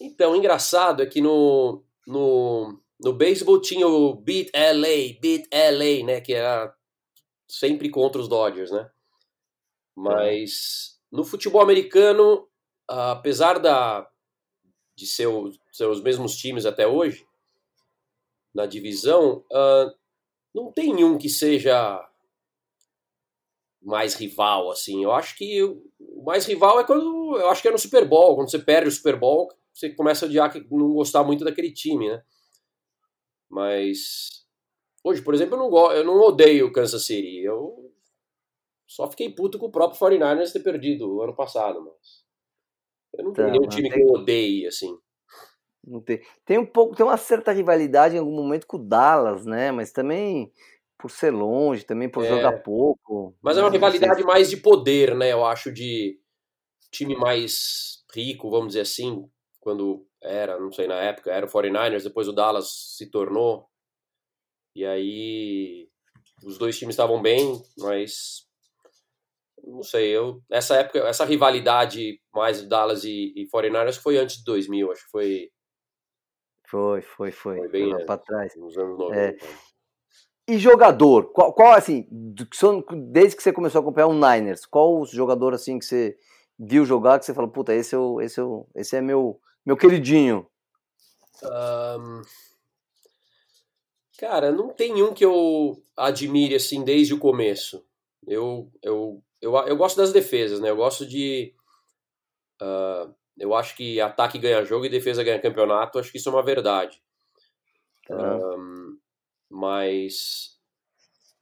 Então, 0.00 0.30
o 0.30 0.36
engraçado 0.36 1.02
é 1.02 1.06
que 1.06 1.20
no 1.20 1.82
no, 2.06 2.80
no 3.02 3.12
beisebol 3.12 3.60
tinha 3.60 3.88
o 3.88 4.14
Beat 4.14 4.50
LA, 4.54 5.18
Beat 5.20 5.48
LA, 5.52 6.06
né, 6.06 6.20
que 6.20 6.32
era 6.32 6.72
sempre 7.48 7.90
contra 7.90 8.20
os 8.20 8.28
Dodgers, 8.28 8.70
né? 8.70 8.88
Mas 9.96 10.99
no 11.10 11.24
futebol 11.24 11.60
americano, 11.60 12.48
apesar 12.88 13.58
da, 13.58 14.08
de 14.96 15.06
ser, 15.06 15.26
o, 15.26 15.50
ser 15.72 15.86
os 15.86 16.02
mesmos 16.02 16.36
times 16.36 16.66
até 16.66 16.86
hoje, 16.86 17.26
na 18.54 18.66
divisão, 18.66 19.44
uh, 19.50 19.94
não 20.54 20.72
tem 20.72 20.92
nenhum 20.92 21.16
que 21.16 21.28
seja 21.28 22.06
mais 23.80 24.14
rival, 24.14 24.70
assim. 24.70 25.02
Eu 25.02 25.12
acho 25.12 25.36
que 25.36 25.62
o 25.62 26.22
mais 26.24 26.44
rival 26.46 26.80
é 26.80 26.84
quando. 26.84 27.38
Eu 27.38 27.48
acho 27.48 27.62
que 27.62 27.68
é 27.68 27.70
no 27.70 27.78
Super 27.78 28.06
Bowl. 28.06 28.36
Quando 28.36 28.50
você 28.50 28.58
perde 28.58 28.88
o 28.88 28.92
Super 28.92 29.16
Bowl, 29.16 29.48
você 29.72 29.90
começa 29.90 30.26
a 30.26 30.28
odiar, 30.28 30.52
não 30.70 30.92
gostar 30.92 31.24
muito 31.24 31.44
daquele 31.44 31.72
time, 31.72 32.08
né? 32.08 32.22
Mas. 33.48 34.44
Hoje, 35.02 35.22
por 35.22 35.32
exemplo, 35.32 35.54
eu 35.54 35.58
não, 35.58 35.92
eu 35.92 36.04
não 36.04 36.20
odeio 36.20 36.66
o 36.66 36.72
Kansas 36.72 37.06
City. 37.06 37.38
Eu 37.42 37.79
só 38.90 39.08
fiquei 39.08 39.30
puto 39.30 39.56
com 39.56 39.66
o 39.66 39.70
próprio 39.70 40.00
49ers 40.00 40.52
ter 40.52 40.64
perdido 40.64 41.08
o 41.08 41.22
ano 41.22 41.32
passado, 41.32 41.80
mas. 41.80 42.24
Eu 43.14 43.24
não 43.24 43.32
tenho 43.32 43.46
tá, 43.46 43.52
nenhum 43.52 43.68
time 43.68 43.88
tem... 43.88 43.98
que 43.98 44.04
eu 44.04 44.14
odeie, 44.14 44.66
assim. 44.66 44.98
Não 45.86 46.00
tem. 46.00 46.20
tem 46.44 46.58
um 46.58 46.66
pouco, 46.66 46.96
tem 46.96 47.06
uma 47.06 47.16
certa 47.16 47.52
rivalidade 47.52 48.16
em 48.16 48.18
algum 48.18 48.34
momento 48.34 48.66
com 48.66 48.78
o 48.78 48.84
Dallas, 48.84 49.46
né? 49.46 49.70
Mas 49.70 49.92
também 49.92 50.52
por 50.98 51.08
ser 51.08 51.30
longe, 51.30 51.84
também 51.84 52.08
por 52.08 52.24
é. 52.24 52.28
jogar 52.28 52.62
pouco. 52.64 53.34
Mas 53.40 53.56
é 53.56 53.60
uma 53.60 53.70
rivalidade 53.70 54.24
mais 54.24 54.50
de 54.50 54.56
poder, 54.56 55.14
né? 55.14 55.32
Eu 55.32 55.44
acho 55.44 55.72
de 55.72 56.20
time 56.90 57.14
mais 57.14 58.04
rico, 58.12 58.50
vamos 58.50 58.68
dizer 58.68 58.80
assim, 58.80 59.24
quando 59.60 60.04
era, 60.20 60.58
não 60.58 60.72
sei 60.72 60.88
na 60.88 60.96
época, 60.96 61.30
era 61.30 61.46
o 61.46 61.48
49ers, 61.48 62.02
depois 62.02 62.26
o 62.26 62.32
Dallas 62.32 62.96
se 62.96 63.08
tornou. 63.08 63.68
E 64.74 64.84
aí 64.84 65.88
os 66.44 66.58
dois 66.58 66.76
times 66.76 66.94
estavam 66.94 67.22
bem, 67.22 67.62
mas 67.78 68.49
não 69.70 69.82
sei, 69.82 70.08
eu, 70.08 70.42
essa 70.50 70.76
época, 70.76 70.98
essa 71.00 71.24
rivalidade 71.24 72.20
mais 72.34 72.66
Dallas 72.66 73.04
e, 73.04 73.32
e 73.36 73.46
49ers 73.48 73.98
foi 73.98 74.18
antes 74.18 74.38
de 74.38 74.44
2000, 74.44 74.92
acho 74.92 75.04
que 75.04 75.10
foi. 75.10 75.50
Foi, 76.68 77.02
foi, 77.02 77.30
foi. 77.32 77.56
Foi 77.56 77.68
bem 77.68 78.06
para 78.06 78.18
trás. 78.18 78.54
Nos 78.56 78.76
anos 78.76 78.98
90. 78.98 79.18
É. 79.18 79.36
E 80.48 80.58
jogador, 80.58 81.32
qual, 81.32 81.52
qual 81.52 81.74
assim, 81.74 82.06
desde 83.12 83.36
que 83.36 83.42
você 83.42 83.52
começou 83.52 83.78
a 83.78 83.82
acompanhar 83.82 84.08
o 84.08 84.14
Niners, 84.14 84.66
qual 84.66 85.00
o 85.00 85.06
jogador 85.06 85.54
assim 85.54 85.78
que 85.78 85.84
você 85.84 86.16
viu 86.58 86.84
jogar 86.84 87.18
que 87.18 87.24
você 87.24 87.32
falou, 87.32 87.50
puta, 87.50 87.74
esse, 87.74 87.94
é 87.94 87.98
o, 87.98 88.20
esse, 88.20 88.40
o, 88.40 88.66
esse 88.74 88.96
é 88.96 89.00
meu, 89.00 89.40
meu 89.64 89.76
queridinho? 89.76 90.46
Um, 91.42 92.22
cara, 94.18 94.50
não 94.50 94.70
tem 94.70 95.02
um 95.02 95.14
que 95.14 95.24
eu 95.24 95.80
admire 95.96 96.54
assim 96.54 96.84
desde 96.84 97.14
o 97.14 97.18
começo. 97.18 97.84
Eu, 98.26 98.70
eu, 98.82 99.22
eu, 99.40 99.54
eu 99.66 99.76
gosto 99.76 99.96
das 99.96 100.12
defesas, 100.12 100.60
né? 100.60 100.70
Eu 100.70 100.76
gosto 100.76 101.06
de. 101.06 101.54
Uh, 102.60 103.14
eu 103.38 103.54
acho 103.54 103.74
que 103.74 104.00
ataque 104.00 104.38
ganha 104.38 104.64
jogo 104.64 104.84
e 104.84 104.90
defesa 104.90 105.24
ganha 105.24 105.40
campeonato. 105.40 105.98
Acho 105.98 106.12
que 106.12 106.18
isso 106.18 106.28
é 106.28 106.32
uma 106.32 106.42
verdade. 106.42 107.02
Um, 108.10 108.98
mas 109.48 110.58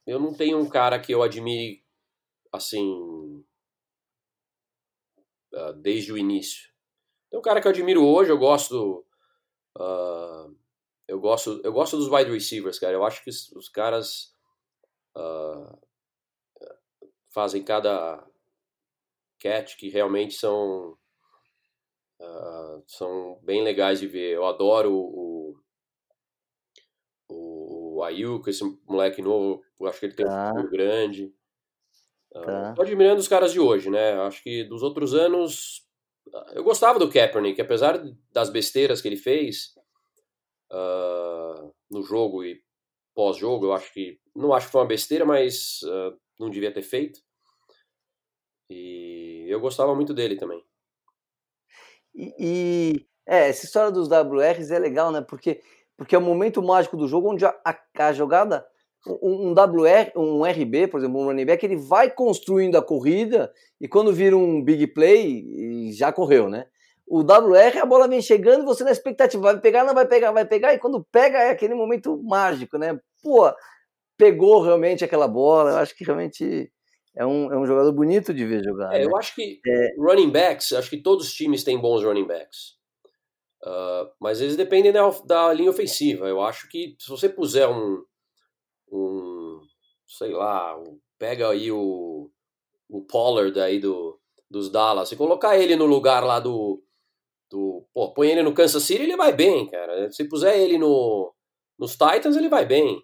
eu 0.05 0.19
não 0.19 0.33
tenho 0.33 0.59
um 0.59 0.69
cara 0.69 0.99
que 0.99 1.11
eu 1.11 1.21
admire 1.21 1.83
assim 2.53 3.43
uh, 5.53 5.73
desde 5.73 6.13
o 6.13 6.17
início. 6.17 6.69
Tem 7.29 7.37
um 7.37 7.43
cara 7.43 7.59
que 7.59 7.67
eu 7.67 7.71
admiro 7.71 8.05
hoje, 8.05 8.31
eu 8.31 8.37
gosto 8.37 9.05
uh, 9.77 10.55
eu 11.07 11.19
gosto 11.19 11.59
eu 11.63 11.73
gosto 11.73 11.97
dos 11.97 12.07
wide 12.07 12.31
receivers, 12.31 12.79
cara. 12.79 12.93
Eu 12.93 13.03
acho 13.03 13.23
que 13.23 13.29
os, 13.29 13.51
os 13.51 13.67
caras 13.67 14.33
uh, 15.17 15.88
fazem 17.29 17.63
cada 17.63 18.25
catch 19.39 19.77
que 19.77 19.89
realmente 19.89 20.35
são 20.35 20.97
são 22.85 23.39
bem 23.43 23.63
legais 23.63 23.99
de 23.99 24.07
ver. 24.07 24.35
Eu 24.35 24.45
adoro 24.45 24.93
o, 24.93 25.55
o 27.29 28.03
Ayuka, 28.03 28.49
esse 28.49 28.63
moleque 28.87 29.21
novo, 29.21 29.63
eu 29.79 29.87
acho 29.87 29.99
que 29.99 30.05
ele 30.07 30.15
tem 30.15 30.25
tá. 30.25 30.45
um 30.45 30.49
futuro 30.49 30.71
grande. 30.71 31.33
Uh, 32.31 32.41
tá. 32.41 32.73
Tô 32.73 32.81
admirando 32.81 33.19
os 33.19 33.27
caras 33.27 33.51
de 33.51 33.59
hoje, 33.59 33.89
né? 33.89 34.13
Acho 34.21 34.41
que 34.43 34.63
dos 34.63 34.83
outros 34.83 35.13
anos. 35.13 35.87
Eu 36.53 36.63
gostava 36.63 36.99
do 36.99 37.09
Kaepernick, 37.09 37.59
apesar 37.59 37.99
das 38.31 38.49
besteiras 38.49 39.01
que 39.01 39.07
ele 39.07 39.17
fez 39.17 39.73
uh, 40.71 41.73
no 41.89 42.03
jogo 42.03 42.43
e 42.43 42.61
pós-jogo, 43.15 43.65
eu 43.67 43.73
acho 43.73 43.91
que. 43.93 44.19
Não 44.35 44.53
acho 44.53 44.67
que 44.67 44.71
foi 44.71 44.81
uma 44.81 44.87
besteira, 44.87 45.25
mas 45.25 45.81
uh, 45.83 46.17
não 46.39 46.49
devia 46.49 46.73
ter 46.73 46.81
feito. 46.81 47.19
E 48.69 49.45
eu 49.49 49.59
gostava 49.59 49.93
muito 49.93 50.13
dele 50.13 50.35
também. 50.35 50.63
E, 52.15 52.33
e 52.39 53.07
é, 53.27 53.49
essa 53.49 53.65
história 53.65 53.91
dos 53.91 54.07
WRs 54.07 54.71
é 54.71 54.79
legal, 54.79 55.11
né? 55.11 55.21
Porque 55.21 55.61
porque 55.99 56.15
é 56.15 56.17
o 56.17 56.21
momento 56.21 56.63
mágico 56.63 56.95
do 56.95 57.09
jogo 57.09 57.33
onde 57.33 57.45
a, 57.45 57.53
a, 57.97 58.13
jogada, 58.13 58.65
um, 59.05 59.49
um, 59.49 59.51
WR, 59.51 60.13
um 60.15 60.45
RB, 60.45 60.87
por 60.87 60.97
exemplo, 60.97 61.19
um 61.19 61.25
running 61.25 61.45
back, 61.45 61.65
ele 61.65 61.75
vai 61.75 62.09
construindo 62.09 62.77
a 62.77 62.81
corrida 62.81 63.51
e 63.81 63.85
quando 63.85 64.13
vira 64.13 64.37
um 64.37 64.63
big 64.63 64.87
play, 64.87 65.91
já 65.91 66.13
correu, 66.13 66.49
né? 66.49 66.67
O 67.05 67.19
WR, 67.19 67.79
a 67.81 67.85
bola 67.85 68.07
vem 68.07 68.21
chegando, 68.21 68.63
você 68.63 68.81
na 68.85 68.91
expectativa, 68.91 69.43
vai 69.43 69.59
pegar, 69.59 69.83
não 69.83 69.93
vai 69.93 70.07
pegar, 70.07 70.31
vai 70.31 70.45
pegar, 70.45 70.73
e 70.73 70.79
quando 70.79 71.05
pega 71.11 71.37
é 71.39 71.49
aquele 71.49 71.75
momento 71.75 72.17
mágico, 72.23 72.77
né? 72.77 72.97
Pô, 73.21 73.51
pegou 74.19 74.61
realmente 74.61 75.05
aquela 75.05 75.29
bola, 75.29 75.71
eu 75.71 75.77
acho 75.77 75.95
que 75.95 76.03
realmente 76.03 76.69
é 77.15 77.25
um, 77.25 77.51
é 77.51 77.57
um 77.57 77.65
jogador 77.65 77.93
bonito 77.93 78.33
de 78.33 78.45
ver 78.45 78.61
jogar. 78.61 78.93
É, 78.93 78.99
né? 78.99 79.05
eu 79.05 79.15
acho 79.15 79.33
que 79.33 79.61
é... 79.65 79.95
running 79.97 80.29
backs, 80.29 80.73
acho 80.73 80.89
que 80.89 81.01
todos 81.01 81.27
os 81.27 81.33
times 81.33 81.63
têm 81.63 81.79
bons 81.79 82.03
running 82.03 82.27
backs. 82.27 82.77
Uh, 83.63 84.11
mas 84.19 84.41
eles 84.41 84.57
dependem 84.57 84.91
da, 84.91 85.09
da, 85.25 85.53
linha 85.53 85.69
ofensiva. 85.69 86.27
Eu 86.27 86.41
acho 86.41 86.69
que 86.69 86.95
se 86.99 87.09
você 87.09 87.29
puser 87.29 87.67
um, 87.69 88.03
um 88.91 89.61
sei 90.05 90.31
lá, 90.31 90.77
um, 90.77 90.99
pega 91.17 91.49
aí 91.49 91.71
o, 91.71 92.29
o 92.89 93.01
Pollard 93.01 93.57
aí 93.59 93.79
do, 93.79 94.19
dos 94.49 94.69
Dallas 94.69 95.11
e 95.11 95.15
colocar 95.15 95.57
ele 95.57 95.75
no 95.75 95.85
lugar 95.85 96.23
lá 96.23 96.39
do, 96.39 96.81
do 97.49 97.85
pô, 97.93 98.13
põe 98.13 98.29
ele 98.29 98.43
no 98.43 98.53
Kansas 98.53 98.83
City, 98.83 99.03
ele 99.03 99.17
vai 99.17 99.33
bem, 99.33 99.67
cara. 99.67 100.11
Se 100.11 100.25
puser 100.25 100.57
ele 100.57 100.77
no, 100.77 101.33
nos 101.77 101.91
Titans, 101.91 102.35
ele 102.35 102.49
vai 102.49 102.65
bem. 102.65 103.01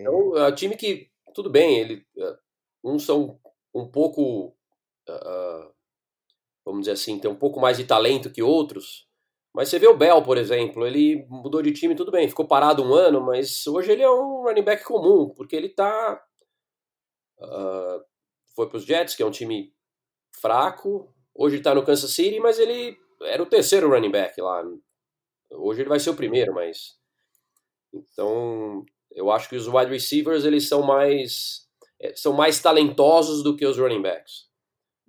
Então, 0.00 0.36
é 0.36 0.48
um 0.48 0.54
time 0.54 0.76
que, 0.76 1.10
tudo 1.34 1.50
bem, 1.50 1.78
ele, 1.78 2.06
uh, 2.16 2.36
uns 2.84 3.04
são 3.04 3.38
um 3.74 3.86
pouco, 3.86 4.56
uh, 5.08 5.72
vamos 6.64 6.80
dizer 6.80 6.92
assim, 6.92 7.18
tem 7.18 7.30
um 7.30 7.36
pouco 7.36 7.60
mais 7.60 7.76
de 7.76 7.84
talento 7.84 8.30
que 8.30 8.42
outros, 8.42 9.08
mas 9.54 9.68
você 9.68 9.78
vê 9.78 9.86
o 9.86 9.96
Bell, 9.96 10.20
por 10.20 10.36
exemplo, 10.36 10.84
ele 10.84 11.24
mudou 11.28 11.62
de 11.62 11.72
time, 11.72 11.94
tudo 11.94 12.10
bem, 12.10 12.28
ficou 12.28 12.44
parado 12.44 12.82
um 12.82 12.92
ano, 12.92 13.20
mas 13.20 13.64
hoje 13.68 13.92
ele 13.92 14.02
é 14.02 14.10
um 14.10 14.42
running 14.42 14.64
back 14.64 14.82
comum, 14.82 15.28
porque 15.30 15.54
ele 15.54 15.68
tá. 15.68 16.20
Uh, 17.38 18.04
foi 18.56 18.68
para 18.68 18.78
os 18.78 18.84
Jets, 18.84 19.14
que 19.14 19.22
é 19.22 19.26
um 19.26 19.30
time 19.30 19.72
fraco. 20.40 21.14
Hoje 21.32 21.56
ele 21.56 21.62
tá 21.62 21.72
no 21.72 21.84
Kansas 21.84 22.10
City, 22.10 22.40
mas 22.40 22.58
ele 22.58 22.96
era 23.22 23.40
o 23.40 23.46
terceiro 23.46 23.88
running 23.88 24.10
back 24.10 24.40
lá. 24.40 24.60
Hoje 25.52 25.82
ele 25.82 25.88
vai 25.88 26.00
ser 26.00 26.10
o 26.10 26.16
primeiro, 26.16 26.52
mas. 26.52 26.98
Então, 27.92 28.84
eu 29.14 29.30
acho 29.30 29.48
que 29.48 29.56
os 29.56 29.66
wide 29.66 29.90
receivers 29.90 30.44
eles 30.44 30.68
são 30.68 30.82
mais 30.82 31.68
é, 32.00 32.14
são 32.14 32.32
mais 32.32 32.60
talentosos 32.60 33.42
do 33.42 33.56
que 33.56 33.64
os 33.64 33.78
running 33.78 34.02
backs. 34.02 34.48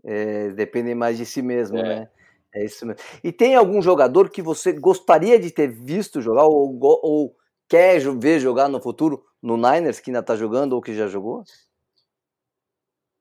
É, 0.03 0.51
dependem 0.51 0.93
mais 0.93 1.17
de 1.17 1.25
si 1.25 1.41
mesmo, 1.41 1.77
é. 1.77 1.83
né? 1.83 2.09
É 2.53 2.63
isso 2.63 2.85
mesmo. 2.85 3.01
E 3.23 3.31
tem 3.31 3.55
algum 3.55 3.81
jogador 3.81 4.29
que 4.29 4.41
você 4.41 4.71
gostaria 4.71 5.37
de 5.37 5.51
ter 5.51 5.67
visto 5.67 6.21
jogar 6.21 6.45
ou, 6.45 6.79
ou 6.81 7.35
quer 7.67 7.99
ver 8.17 8.39
jogar 8.39 8.69
no 8.69 8.79
futuro 8.79 9.25
no 9.41 9.57
Niners 9.57 9.99
que 9.99 10.09
ainda 10.09 10.23
tá 10.23 10.35
jogando 10.35 10.73
ou 10.73 10.81
que 10.81 10.95
já 10.95 11.07
jogou? 11.07 11.43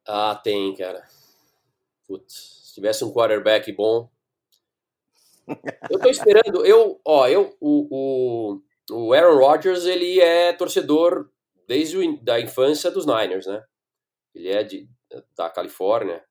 Ah, 0.06 0.38
tem, 0.42 0.74
cara. 0.74 1.02
Putz, 2.06 2.62
se 2.66 2.74
tivesse 2.74 3.04
um 3.04 3.12
quarterback 3.12 3.72
bom. 3.72 4.08
Eu 5.90 5.98
tô 5.98 6.08
esperando. 6.08 6.64
Eu, 6.64 7.00
ó, 7.04 7.26
eu, 7.26 7.56
o, 7.60 7.88
o, 7.90 8.62
o 8.90 9.12
Aaron 9.12 9.38
Rodgers, 9.38 9.84
ele 9.84 10.20
é 10.20 10.52
torcedor 10.52 11.30
desde 11.66 11.96
o, 11.96 12.22
da 12.22 12.40
infância 12.40 12.90
dos 12.90 13.06
Niners, 13.06 13.46
né? 13.46 13.62
Ele 14.34 14.48
é 14.48 14.62
de, 14.62 14.88
da 15.36 15.48
Califórnia. 15.48 16.24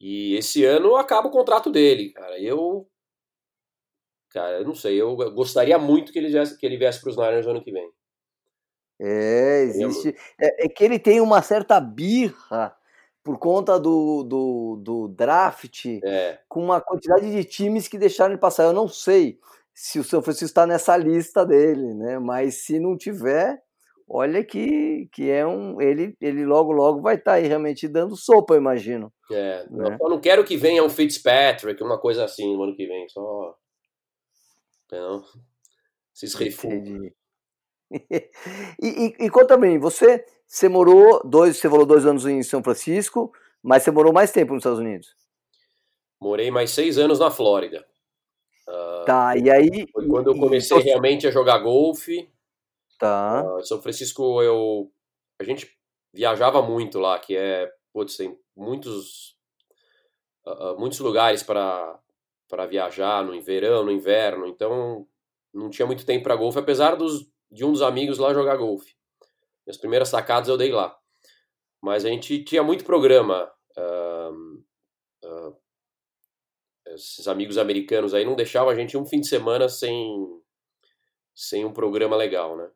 E 0.00 0.34
esse 0.36 0.64
ano 0.64 0.96
acaba 0.96 1.28
o 1.28 1.32
contrato 1.32 1.70
dele, 1.70 2.10
cara. 2.12 2.38
Eu. 2.40 2.88
Cara, 4.30 4.58
eu 4.58 4.64
não 4.64 4.74
sei. 4.74 5.00
Eu 5.00 5.16
gostaria 5.32 5.78
muito 5.78 6.12
que 6.12 6.18
ele 6.18 6.28
viesse, 6.28 6.58
que 6.58 6.66
ele 6.66 6.76
viesse 6.76 7.00
para 7.00 7.10
os 7.10 7.16
Niners 7.16 7.46
no 7.46 7.52
ano 7.52 7.62
que 7.62 7.72
vem. 7.72 7.90
É, 9.00 9.62
existe. 9.62 10.14
É, 10.40 10.66
é, 10.66 10.68
que 10.68 10.84
ele 10.84 10.98
tem 10.98 11.20
uma 11.20 11.42
certa 11.42 11.80
birra 11.80 12.76
por 13.22 13.38
conta 13.38 13.78
do, 13.78 14.22
do, 14.22 14.76
do 14.82 15.08
draft 15.08 15.86
é. 16.04 16.38
com 16.48 16.62
uma 16.62 16.80
quantidade 16.80 17.30
de 17.30 17.44
times 17.44 17.88
que 17.88 17.98
deixaram 17.98 18.32
ele 18.32 18.40
passar. 18.40 18.64
Eu 18.64 18.72
não 18.72 18.86
sei 18.86 19.40
se 19.74 19.98
o 19.98 20.04
São 20.04 20.22
Francisco 20.22 20.46
está 20.46 20.66
nessa 20.66 20.96
lista 20.96 21.44
dele, 21.44 21.94
né? 21.94 22.18
Mas 22.20 22.64
se 22.64 22.78
não 22.78 22.96
tiver, 22.96 23.58
olha 24.08 24.44
que, 24.44 25.08
que 25.12 25.28
é 25.28 25.44
um. 25.44 25.80
Ele, 25.80 26.16
ele 26.20 26.46
logo, 26.46 26.70
logo 26.70 27.02
vai 27.02 27.16
estar 27.16 27.32
tá 27.32 27.36
aí 27.38 27.48
realmente 27.48 27.88
dando 27.88 28.16
sopa, 28.16 28.54
eu 28.54 28.58
imagino. 28.58 29.12
É, 29.32 29.66
né? 29.68 29.98
eu 30.00 30.08
não 30.08 30.20
quero 30.20 30.44
que 30.44 30.56
venha 30.56 30.84
um 30.84 30.88
Fitzpatrick, 30.88 31.82
uma 31.82 31.98
coisa 31.98 32.24
assim 32.24 32.54
no 32.54 32.62
ano 32.62 32.76
que 32.76 32.86
vem, 32.86 33.08
só. 33.08 33.56
Não. 34.92 35.24
Esses 36.14 36.34
refúgios. 36.34 37.12
e, 37.90 38.26
e, 38.80 39.26
e 39.26 39.30
conta 39.30 39.56
bem, 39.56 39.78
você, 39.78 40.24
você 40.46 40.68
morou 40.68 41.20
dois, 41.28 41.56
você 41.56 41.68
falou 41.68 41.84
dois 41.84 42.06
anos 42.06 42.24
em 42.26 42.40
São 42.44 42.62
Francisco, 42.62 43.32
mas 43.60 43.82
você 43.82 43.90
morou 43.90 44.12
mais 44.12 44.30
tempo 44.30 44.52
nos 44.52 44.60
Estados 44.60 44.78
Unidos? 44.78 45.16
Morei 46.20 46.50
mais 46.50 46.70
seis 46.70 46.96
anos 46.96 47.18
na 47.18 47.30
Flórida. 47.30 47.84
Uh, 48.68 49.04
tá, 49.04 49.36
e 49.36 49.50
aí. 49.50 49.86
Foi 49.92 50.06
quando 50.06 50.30
eu 50.30 50.38
comecei 50.38 50.78
e, 50.78 50.82
realmente 50.82 51.26
a 51.26 51.30
jogar 51.30 51.58
golfe. 51.58 52.28
Tá. 52.98 53.44
Uh, 53.44 53.64
São 53.64 53.80
Francisco, 53.80 54.42
eu. 54.42 54.90
A 55.40 55.44
gente 55.44 55.70
viajava 56.12 56.62
muito 56.62 56.98
lá, 56.98 57.18
que 57.18 57.36
é. 57.36 57.70
Putz, 57.92 58.16
tem 58.16 58.38
muitos. 58.56 59.36
Uh, 60.46 60.78
muitos 60.78 60.98
lugares 61.00 61.42
para 61.42 61.98
para 62.48 62.66
viajar 62.66 63.24
no 63.24 63.40
verão, 63.40 63.84
no 63.84 63.90
inverno, 63.90 64.46
então 64.46 65.08
não 65.52 65.70
tinha 65.70 65.86
muito 65.86 66.06
tempo 66.06 66.24
para 66.24 66.36
golfe, 66.36 66.58
apesar 66.58 66.94
dos, 66.94 67.26
de 67.50 67.64
um 67.64 67.72
dos 67.72 67.82
amigos 67.82 68.18
lá 68.18 68.34
jogar 68.34 68.56
golfe. 68.56 68.94
Minhas 69.66 69.78
primeiras 69.78 70.08
sacadas 70.08 70.48
eu 70.48 70.56
dei 70.56 70.70
lá. 70.70 70.96
Mas 71.82 72.04
a 72.04 72.08
gente 72.08 72.44
tinha 72.44 72.62
muito 72.62 72.84
programa. 72.84 73.50
Uh, 73.76 74.62
uh, 75.24 75.56
esses 76.94 77.28
amigos 77.28 77.58
americanos 77.58 78.14
aí 78.14 78.24
não 78.24 78.36
deixavam 78.36 78.70
a 78.70 78.74
gente 78.74 78.96
um 78.96 79.06
fim 79.06 79.20
de 79.20 79.28
semana 79.28 79.68
sem, 79.68 80.40
sem 81.34 81.64
um 81.64 81.72
programa 81.72 82.16
legal, 82.16 82.56
né? 82.56 82.70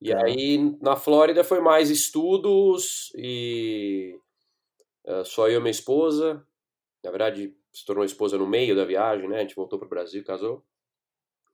E 0.00 0.12
é. 0.12 0.22
aí 0.22 0.76
na 0.80 0.96
Flórida 0.96 1.44
foi 1.44 1.60
mais 1.60 1.90
estudos 1.90 3.12
e 3.16 4.18
Uh, 5.06 5.24
só 5.24 5.48
eu 5.48 5.58
e 5.58 5.60
minha 5.60 5.70
esposa. 5.70 6.46
Na 7.02 7.10
verdade, 7.10 7.54
se 7.72 7.84
tornou 7.84 8.04
esposa 8.04 8.38
no 8.38 8.46
meio 8.46 8.74
da 8.74 8.84
viagem, 8.84 9.28
né? 9.28 9.38
A 9.38 9.40
gente 9.40 9.54
voltou 9.54 9.78
para 9.78 9.86
o 9.86 9.90
Brasil 9.90 10.24
casou. 10.24 10.64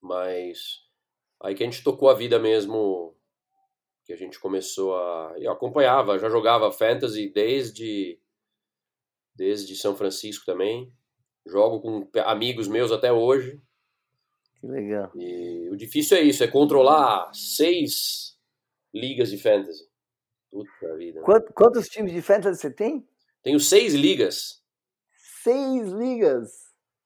Mas 0.00 0.86
aí 1.42 1.54
que 1.54 1.62
a 1.62 1.66
gente 1.66 1.82
tocou 1.82 2.08
a 2.08 2.14
vida 2.14 2.38
mesmo, 2.38 3.16
que 4.04 4.12
a 4.12 4.16
gente 4.16 4.38
começou 4.38 4.96
a. 4.96 5.34
Eu 5.38 5.50
acompanhava, 5.52 6.18
já 6.18 6.30
jogava 6.30 6.70
fantasy 6.70 7.28
desde, 7.28 8.20
desde 9.34 9.74
São 9.74 9.96
Francisco 9.96 10.46
também. 10.46 10.92
Jogo 11.46 11.80
com 11.80 12.08
amigos 12.20 12.68
meus 12.68 12.92
até 12.92 13.12
hoje. 13.12 13.60
Que 14.60 14.66
legal. 14.66 15.10
E 15.16 15.68
o 15.70 15.76
difícil 15.76 16.16
é 16.16 16.20
isso, 16.20 16.44
é 16.44 16.48
controlar 16.48 17.30
seis 17.32 18.36
ligas 18.94 19.30
de 19.30 19.38
fantasy. 19.38 19.88
Puta 20.50 20.96
vida. 20.96 21.22
Quantos, 21.22 21.50
quantos 21.54 21.88
times 21.88 22.12
de 22.12 22.20
fantasy 22.20 22.60
você 22.60 22.70
tem? 22.70 23.06
Tenho 23.42 23.58
seis 23.58 23.94
ligas. 23.94 24.62
Seis 25.42 25.90
ligas? 25.90 26.50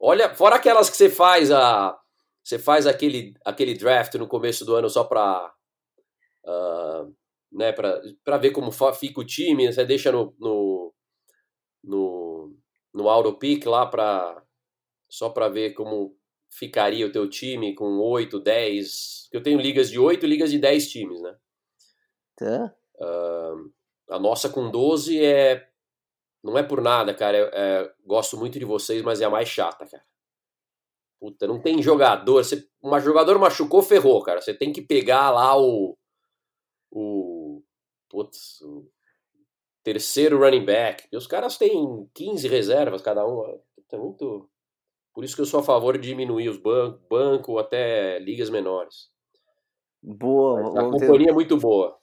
Olha, 0.00 0.34
fora 0.34 0.56
aquelas 0.56 0.90
que 0.90 0.96
você 0.96 1.08
faz 1.08 1.50
a. 1.50 1.98
Você 2.42 2.58
faz 2.58 2.86
aquele, 2.86 3.34
aquele 3.44 3.74
draft 3.74 4.14
no 4.16 4.26
começo 4.26 4.64
do 4.64 4.74
ano 4.74 4.90
só 4.90 5.04
pra. 5.04 5.52
Uh, 6.44 7.14
né, 7.52 7.72
pra, 7.72 8.02
pra 8.22 8.36
ver 8.36 8.50
como 8.50 8.70
fica 8.70 9.20
o 9.20 9.24
time, 9.24 9.72
você 9.72 9.84
deixa 9.84 10.10
no. 10.10 10.34
no, 10.38 10.73
no, 12.94 13.34
pick 13.34 13.66
lá 13.66 13.84
pra. 13.86 14.42
Só 15.08 15.28
pra 15.28 15.48
ver 15.48 15.74
como 15.74 16.16
ficaria 16.48 17.06
o 17.06 17.12
teu 17.12 17.28
time 17.28 17.74
com 17.74 17.98
8, 17.98 18.38
10. 18.40 19.28
Eu 19.32 19.42
tenho 19.42 19.60
ligas 19.60 19.90
de 19.90 19.98
8 19.98 20.24
e 20.24 20.28
ligas 20.28 20.50
de 20.50 20.58
10 20.58 20.88
times, 20.88 21.20
né? 21.20 21.36
Tá. 22.36 22.74
Uh, 22.96 23.72
a 24.08 24.18
nossa 24.18 24.48
com 24.48 24.70
12 24.70 25.22
é. 25.22 25.68
Não 26.42 26.56
é 26.58 26.62
por 26.62 26.80
nada, 26.80 27.14
cara. 27.14 27.36
É, 27.36 27.50
é, 27.52 27.94
gosto 28.04 28.36
muito 28.36 28.58
de 28.58 28.64
vocês, 28.64 29.02
mas 29.02 29.20
é 29.20 29.24
a 29.24 29.30
mais 29.30 29.48
chata, 29.48 29.86
cara. 29.86 30.04
Puta, 31.18 31.46
não 31.46 31.60
tem 31.60 31.82
jogador. 31.82 32.44
Você, 32.44 32.68
uma 32.82 33.00
jogador 33.00 33.38
machucou, 33.38 33.82
ferrou, 33.82 34.22
cara. 34.22 34.40
Você 34.40 34.52
tem 34.52 34.72
que 34.72 34.82
pegar 34.82 35.30
lá 35.30 35.58
o. 35.58 35.96
O. 36.90 37.62
Putz, 38.08 38.60
o 38.60 38.88
terceiro 39.84 40.38
running 40.40 40.64
back. 40.64 41.06
E 41.12 41.16
os 41.16 41.26
caras 41.26 41.58
têm 41.58 42.08
15 42.14 42.48
reservas 42.48 43.02
cada 43.02 43.24
um. 43.26 43.60
É 43.92 43.96
muito. 43.96 44.48
Por 45.12 45.22
isso 45.22 45.36
que 45.36 45.42
eu 45.42 45.46
sou 45.46 45.60
a 45.60 45.62
favor 45.62 45.96
de 45.96 46.08
diminuir 46.08 46.48
os 46.48 46.56
bancos, 46.56 47.00
banco 47.08 47.58
até 47.58 48.18
ligas 48.18 48.50
menores. 48.50 49.08
Boa. 50.02 50.80
A 50.80 50.90
companhia 50.90 51.26
ter... 51.26 51.30
é 51.30 51.32
muito 51.32 51.56
boa. 51.56 51.96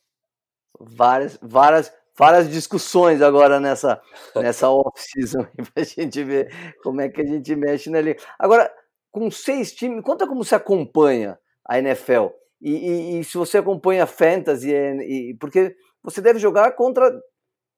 Várias, 0.79 1.37
várias, 1.41 1.93
várias 2.17 2.49
discussões 2.49 3.21
agora 3.21 3.59
nessa, 3.59 4.01
nessa 4.35 4.69
off-season 4.71 5.43
para 5.55 5.81
a 5.81 5.83
gente 5.83 6.23
ver 6.23 6.77
como 6.81 7.01
é 7.01 7.09
que 7.09 7.19
a 7.19 7.25
gente 7.25 7.53
mexe 7.55 7.89
na 7.89 7.99
liga. 7.99 8.21
Agora, 8.39 8.73
com 9.11 9.29
seis 9.29 9.73
times, 9.73 10.03
conta 10.03 10.25
como 10.25 10.45
se 10.45 10.55
acompanha 10.55 11.37
a 11.67 11.77
NFL. 11.77 12.27
E, 12.61 12.71
e, 12.71 13.19
e 13.19 13.23
se 13.25 13.37
você 13.37 13.57
acompanha 13.57 14.05
Fantasy, 14.05 14.71
e, 14.71 15.35
porque 15.37 15.75
você 16.01 16.21
deve 16.21 16.39
jogar 16.39 16.71
contra 16.71 17.11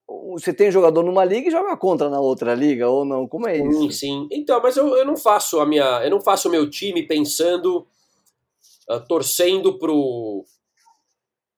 você 0.07 0.53
tem 0.53 0.71
jogador 0.71 1.03
numa 1.03 1.23
liga 1.23 1.47
e 1.47 1.51
joga 1.51 1.75
contra 1.77 2.09
na 2.09 2.19
outra 2.19 2.53
liga 2.53 2.89
ou 2.89 3.05
não? 3.05 3.27
Como 3.27 3.47
é 3.47 3.57
isso? 3.57 3.81
Sim, 3.81 3.91
sim. 3.91 4.27
Então, 4.31 4.61
mas 4.61 4.75
eu, 4.77 4.95
eu 4.95 5.05
não 5.05 5.15
faço 5.15 5.59
a 5.59 5.65
minha, 5.65 6.03
eu 6.03 6.09
não 6.09 6.21
faço 6.21 6.47
o 6.47 6.51
meu 6.51 6.69
time 6.69 7.07
pensando, 7.07 7.87
uh, 8.89 8.99
torcendo 9.07 9.77
pro 9.77 10.45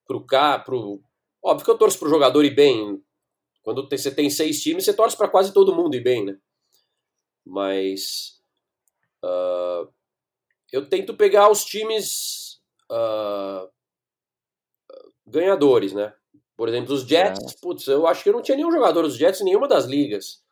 pro 0.06 0.24
cá, 0.24 0.58
pro 0.58 1.00
óbvio 1.42 1.64
que 1.64 1.70
eu 1.70 1.78
torço 1.78 1.98
pro 1.98 2.08
jogador 2.08 2.44
ir 2.44 2.54
bem. 2.54 3.02
Quando 3.62 3.88
você 3.88 4.14
tem 4.14 4.30
seis 4.30 4.62
times, 4.62 4.84
você 4.84 4.94
torce 4.94 5.16
para 5.16 5.28
quase 5.28 5.52
todo 5.52 5.74
mundo 5.74 5.96
ir 5.96 6.00
bem, 6.00 6.24
né? 6.24 6.38
Mas 7.44 8.40
uh, 9.24 9.92
eu 10.72 10.88
tento 10.88 11.16
pegar 11.16 11.50
os 11.50 11.64
times 11.64 12.60
uh, 12.90 13.68
ganhadores, 15.26 15.92
né? 15.92 16.14
Por 16.56 16.68
exemplo, 16.68 16.94
os 16.94 17.02
Jets, 17.02 17.54
é. 17.54 17.60
putz, 17.60 17.86
eu 17.86 18.06
acho 18.06 18.22
que 18.22 18.30
eu 18.30 18.32
não 18.32 18.42
tinha 18.42 18.56
nenhum 18.56 18.72
jogador 18.72 19.02
dos 19.02 19.16
Jets 19.16 19.40
em 19.40 19.44
nenhuma 19.44 19.68
das 19.68 19.84
ligas. 19.84 20.42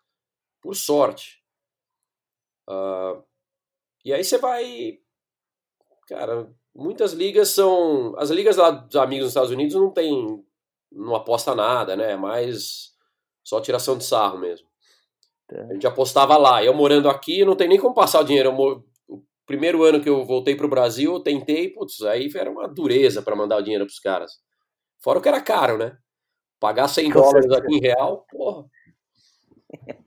Por 0.60 0.74
sorte. 0.74 1.42
Uh, 2.68 3.22
e 4.04 4.12
aí 4.12 4.22
você 4.22 4.36
vai. 4.36 4.98
Cara, 6.06 6.50
muitas 6.74 7.12
ligas 7.12 7.48
são. 7.50 8.14
As 8.18 8.30
ligas 8.30 8.56
lá 8.56 8.70
dos 8.70 8.96
amigos 8.96 9.24
nos 9.24 9.30
Estados 9.30 9.50
Unidos 9.50 9.74
não 9.74 9.90
tem. 9.90 10.44
Não 10.92 11.14
aposta 11.14 11.54
nada, 11.54 11.96
né? 11.96 12.12
É 12.12 12.16
mais 12.16 12.92
só 13.42 13.60
tiração 13.60 13.96
de 13.96 14.04
sarro 14.04 14.38
mesmo. 14.38 14.68
É. 15.50 15.60
A 15.62 15.72
gente 15.72 15.86
apostava 15.86 16.36
lá. 16.36 16.62
Eu 16.62 16.74
morando 16.74 17.08
aqui, 17.08 17.44
não 17.44 17.56
tem 17.56 17.68
nem 17.68 17.80
como 17.80 17.94
passar 17.94 18.20
o 18.20 18.24
dinheiro. 18.24 18.54
O 19.08 19.22
primeiro 19.46 19.82
ano 19.82 20.02
que 20.02 20.08
eu 20.08 20.24
voltei 20.24 20.54
pro 20.54 20.68
Brasil, 20.68 21.14
eu 21.14 21.20
tentei, 21.20 21.68
putz, 21.68 22.02
aí 22.02 22.30
era 22.34 22.50
uma 22.50 22.68
dureza 22.68 23.22
para 23.22 23.36
mandar 23.36 23.58
o 23.58 23.62
dinheiro 23.62 23.84
pros 23.84 23.98
caras. 23.98 24.43
Fora 25.04 25.18
o 25.18 25.22
que 25.22 25.28
era 25.28 25.42
caro, 25.42 25.76
né? 25.76 25.98
Pagar 26.58 26.88
100 26.88 27.10
Com 27.10 27.20
dólares 27.20 27.44
certeza. 27.44 27.62
aqui 27.62 27.74
em 27.76 27.80
real, 27.80 28.26
porra. 28.30 28.64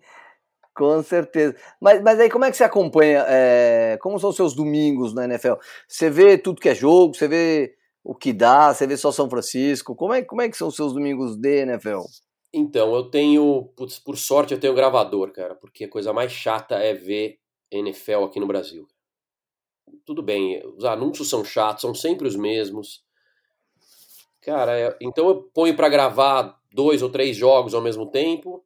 Com 0.76 1.04
certeza. 1.04 1.56
Mas, 1.80 2.02
mas 2.02 2.20
aí 2.20 2.32
como 2.32 2.46
é 2.46 2.50
que 2.50 2.58
você 2.58 2.64
acompanha? 2.64 3.24
É, 3.28 4.00
como 4.02 4.20
são 4.20 4.32
os 4.32 4.36
seus 4.36 4.56
domingos 4.56 5.14
na 5.14 5.26
NFL? 5.26 5.54
Você 5.88 6.10
vê 6.10 6.36
tudo 6.36 6.60
que 6.60 6.70
é 6.70 6.74
jogo, 6.74 7.16
você 7.16 7.28
vê 7.28 7.76
o 8.04 8.16
que 8.16 8.34
dá, 8.34 8.74
você 8.74 8.88
vê 8.88 8.98
só 8.98 9.12
São 9.12 9.30
Francisco. 9.30 9.96
Como 9.96 10.14
é, 10.14 10.24
como 10.24 10.42
é 10.42 10.50
que 10.50 10.58
são 10.58 10.68
os 10.68 10.76
seus 10.76 10.94
domingos 10.94 11.36
de 11.36 11.62
NFL? 11.62 12.02
Então, 12.52 12.96
eu 12.96 13.04
tenho, 13.10 13.72
putz, 13.76 14.00
por 14.00 14.18
sorte, 14.18 14.54
eu 14.54 14.60
tenho 14.60 14.74
gravador, 14.74 15.32
cara, 15.32 15.54
porque 15.54 15.84
a 15.84 15.90
coisa 15.90 16.12
mais 16.12 16.32
chata 16.32 16.76
é 16.76 16.96
ver 16.96 17.38
NFL 17.72 18.24
aqui 18.24 18.40
no 18.40 18.48
Brasil. 18.48 18.88
Tudo 20.06 20.24
bem, 20.24 20.60
os 20.76 20.86
anúncios 20.86 21.30
são 21.30 21.46
chatos, 21.46 21.82
são 21.82 21.94
sempre 21.94 22.28
os 22.28 22.36
mesmos. 22.36 23.06
Cara, 24.48 24.80
é, 24.80 24.98
então 25.02 25.28
eu 25.28 25.44
ponho 25.54 25.76
para 25.76 25.90
gravar 25.90 26.58
dois 26.72 27.02
ou 27.02 27.10
três 27.10 27.36
jogos 27.36 27.74
ao 27.74 27.82
mesmo 27.82 28.10
tempo. 28.10 28.66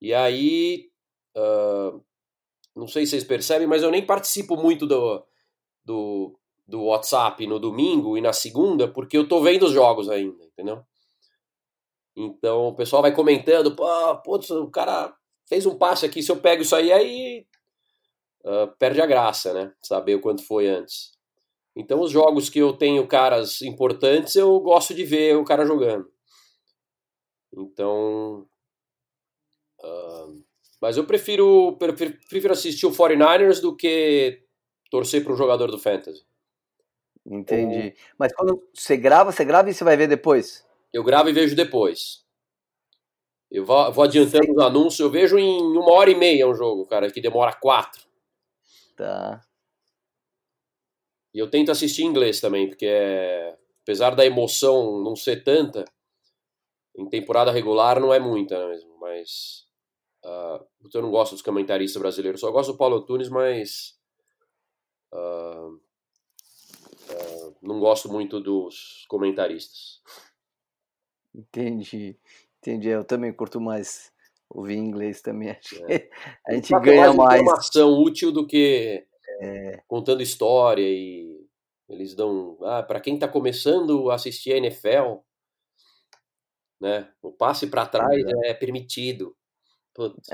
E 0.00 0.12
aí. 0.12 0.90
Uh, 1.36 2.02
não 2.74 2.88
sei 2.88 3.06
se 3.06 3.10
vocês 3.10 3.22
percebem, 3.22 3.68
mas 3.68 3.84
eu 3.84 3.90
nem 3.92 4.04
participo 4.04 4.56
muito 4.56 4.88
do, 4.88 5.24
do, 5.84 6.36
do 6.66 6.84
WhatsApp 6.86 7.46
no 7.46 7.60
domingo 7.60 8.18
e 8.18 8.20
na 8.20 8.32
segunda, 8.32 8.88
porque 8.88 9.16
eu 9.16 9.28
tô 9.28 9.40
vendo 9.40 9.66
os 9.66 9.72
jogos 9.72 10.08
ainda, 10.08 10.44
entendeu? 10.44 10.82
Então 12.16 12.68
o 12.68 12.74
pessoal 12.74 13.02
vai 13.02 13.14
comentando, 13.14 13.76
pô, 13.76 14.16
putz, 14.24 14.50
o 14.50 14.70
cara 14.72 15.14
fez 15.48 15.66
um 15.66 15.78
passe 15.78 16.04
aqui, 16.04 16.20
se 16.20 16.32
eu 16.32 16.40
pego 16.40 16.62
isso 16.62 16.74
aí, 16.74 16.90
aí 16.90 17.46
uh, 18.44 18.66
perde 18.76 19.00
a 19.00 19.06
graça, 19.06 19.54
né? 19.54 19.72
Saber 19.80 20.16
o 20.16 20.20
quanto 20.20 20.44
foi 20.44 20.68
antes. 20.68 21.12
Então, 21.76 22.00
os 22.00 22.10
jogos 22.10 22.48
que 22.48 22.58
eu 22.58 22.72
tenho 22.72 23.06
caras 23.06 23.62
importantes, 23.62 24.34
eu 24.34 24.58
gosto 24.60 24.94
de 24.94 25.04
ver 25.04 25.36
o 25.36 25.44
cara 25.44 25.64
jogando. 25.64 26.10
Então. 27.52 28.46
Uh, 29.80 30.44
mas 30.80 30.96
eu 30.96 31.04
prefiro, 31.04 31.76
prefiro 31.78 32.52
assistir 32.52 32.86
o 32.86 32.90
49ers 32.90 33.60
do 33.60 33.76
que 33.76 34.42
torcer 34.90 35.22
para 35.22 35.32
um 35.32 35.36
jogador 35.36 35.70
do 35.70 35.78
Fantasy. 35.78 36.24
Entendi. 37.24 37.94
Mas 38.18 38.32
quando 38.34 38.62
você 38.74 38.96
grava, 38.96 39.30
você 39.30 39.44
grava 39.44 39.70
e 39.70 39.74
você 39.74 39.84
vai 39.84 39.96
ver 39.96 40.08
depois? 40.08 40.66
Eu 40.92 41.04
gravo 41.04 41.28
e 41.28 41.32
vejo 41.32 41.54
depois. 41.54 42.24
Eu 43.50 43.64
vou, 43.64 43.92
vou 43.92 44.04
adiantando 44.04 44.52
os 44.52 44.62
anúncios, 44.62 45.00
eu 45.00 45.10
vejo 45.10 45.38
em 45.38 45.60
uma 45.60 45.92
hora 45.92 46.10
e 46.10 46.14
meia 46.14 46.48
um 46.48 46.54
jogo, 46.54 46.86
cara, 46.86 47.10
que 47.10 47.20
demora 47.20 47.52
quatro. 47.52 48.02
Tá. 48.96 49.40
E 51.32 51.38
eu 51.38 51.48
tento 51.48 51.70
assistir 51.70 52.02
em 52.02 52.06
inglês 52.06 52.40
também, 52.40 52.68
porque 52.68 52.86
é, 52.86 53.56
apesar 53.82 54.14
da 54.14 54.26
emoção 54.26 55.00
não 55.02 55.14
ser 55.14 55.44
tanta, 55.44 55.84
em 56.96 57.08
temporada 57.08 57.52
regular 57.52 58.00
não 58.00 58.12
é 58.12 58.18
muita 58.18 58.68
mesmo, 58.68 58.98
mas 58.98 59.66
uh, 60.24 60.64
eu 60.92 61.02
não 61.02 61.10
gosto 61.10 61.32
dos 61.32 61.42
comentaristas 61.42 62.00
brasileiros, 62.00 62.40
só 62.40 62.50
gosto 62.50 62.72
do 62.72 62.78
Paulo 62.78 63.02
Tunes, 63.02 63.28
mas 63.28 63.98
uh, 65.12 65.68
uh, 65.70 67.56
não 67.62 67.78
gosto 67.78 68.10
muito 68.10 68.40
dos 68.40 69.06
comentaristas. 69.08 70.00
Entendi, 71.34 72.18
entendi. 72.58 72.88
Eu 72.88 73.04
também 73.04 73.32
curto 73.32 73.60
mais 73.60 74.12
ouvir 74.48 74.76
inglês 74.76 75.22
também. 75.22 75.50
Acho 75.50 75.84
é. 75.86 76.10
a 76.46 76.54
gente 76.54 76.70
ganha 76.80 77.12
mais. 77.12 77.40
informação 77.40 78.02
útil 78.02 78.32
do 78.32 78.46
que 78.46 79.06
é. 79.40 79.82
contando 79.88 80.22
história 80.22 80.86
e 80.86 81.46
eles 81.88 82.14
dão, 82.14 82.56
ah, 82.62 82.82
para 82.82 83.00
quem 83.00 83.14
está 83.14 83.26
começando 83.26 84.10
a 84.10 84.14
assistir 84.14 84.52
a 84.52 84.56
NFL, 84.58 85.18
né? 86.80 87.10
O 87.20 87.32
passe 87.32 87.66
para 87.66 87.86
trás 87.86 88.24
é. 88.44 88.50
é 88.50 88.54
permitido. 88.54 89.36
Putz, 89.94 90.28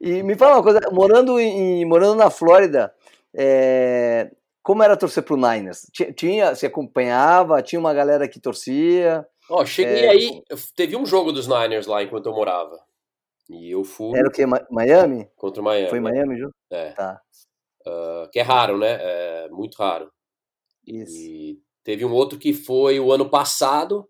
e 0.00 0.22
me 0.22 0.36
fala 0.36 0.56
uma 0.56 0.62
coisa, 0.62 0.80
morando 0.92 1.40
em 1.40 1.84
morando 1.84 2.16
na 2.16 2.30
Flórida, 2.30 2.94
é, 3.34 4.30
como 4.62 4.82
era 4.82 4.96
torcer 4.96 5.22
pro 5.22 5.36
Niners? 5.36 5.86
Tinha, 6.16 6.54
você 6.54 6.66
acompanhava? 6.66 7.62
Tinha 7.62 7.78
uma 7.78 7.94
galera 7.94 8.28
que 8.28 8.40
torcia? 8.40 9.26
Ó, 9.48 9.64
cheguei 9.64 10.04
é... 10.04 10.08
aí, 10.10 10.42
teve 10.74 10.96
um 10.96 11.06
jogo 11.06 11.32
dos 11.32 11.46
Niners 11.46 11.86
lá 11.86 12.02
enquanto 12.02 12.26
eu 12.26 12.34
morava. 12.34 12.78
E 13.48 13.70
eu 13.70 13.84
fui. 13.84 14.18
Era 14.18 14.28
o 14.28 14.32
que? 14.32 14.44
Miami? 14.70 15.28
Contra 15.36 15.60
o 15.60 15.64
Miami. 15.64 15.88
Foi 15.88 16.00
Miami, 16.00 16.36
Ju? 16.38 16.50
É. 16.70 16.92
Tá. 16.92 17.20
Uh, 17.86 18.28
que 18.32 18.40
é 18.40 18.42
raro, 18.42 18.76
né? 18.78 18.98
É 19.00 19.48
muito 19.50 19.76
raro. 19.76 20.10
Isso. 20.84 21.16
E 21.16 21.60
teve 21.84 22.04
um 22.04 22.12
outro 22.12 22.38
que 22.38 22.52
foi 22.52 22.98
o 22.98 23.12
ano 23.12 23.30
passado, 23.30 24.08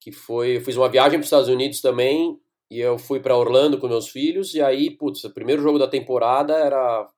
que 0.00 0.12
foi. 0.12 0.56
Eu 0.56 0.60
fiz 0.60 0.76
uma 0.76 0.88
viagem 0.88 1.18
para 1.18 1.20
os 1.20 1.26
Estados 1.26 1.48
Unidos 1.48 1.80
também, 1.80 2.40
e 2.70 2.78
eu 2.78 2.98
fui 2.98 3.18
para 3.18 3.36
Orlando 3.36 3.78
com 3.78 3.88
meus 3.88 4.08
filhos, 4.08 4.54
e 4.54 4.62
aí, 4.62 4.90
putz, 4.96 5.24
o 5.24 5.34
primeiro 5.34 5.62
jogo 5.62 5.78
da 5.78 5.88
temporada 5.88 6.54
era 6.54 7.08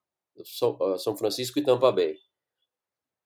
São 0.45 1.17
Francisco 1.17 1.59
e 1.59 1.63
Tampa 1.63 1.93
Bay. 1.93 2.17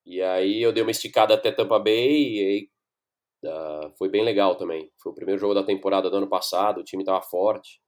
E 0.04 0.20
aí 0.22 0.62
eu 0.62 0.72
dei 0.72 0.82
uma 0.82 0.90
esticada 0.90 1.34
até 1.34 1.52
Tampa 1.52 1.78
Bay, 1.78 2.38
e 2.38 2.46
aí 2.46 2.68
Uh, 3.44 3.92
foi 3.96 4.08
bem 4.08 4.24
legal 4.24 4.56
também. 4.56 4.90
Foi 5.00 5.12
o 5.12 5.14
primeiro 5.14 5.40
jogo 5.40 5.54
da 5.54 5.62
temporada 5.62 6.10
do 6.10 6.16
ano 6.16 6.28
passado, 6.28 6.80
o 6.80 6.84
time 6.84 7.02
estava 7.02 7.22
forte. 7.22 7.80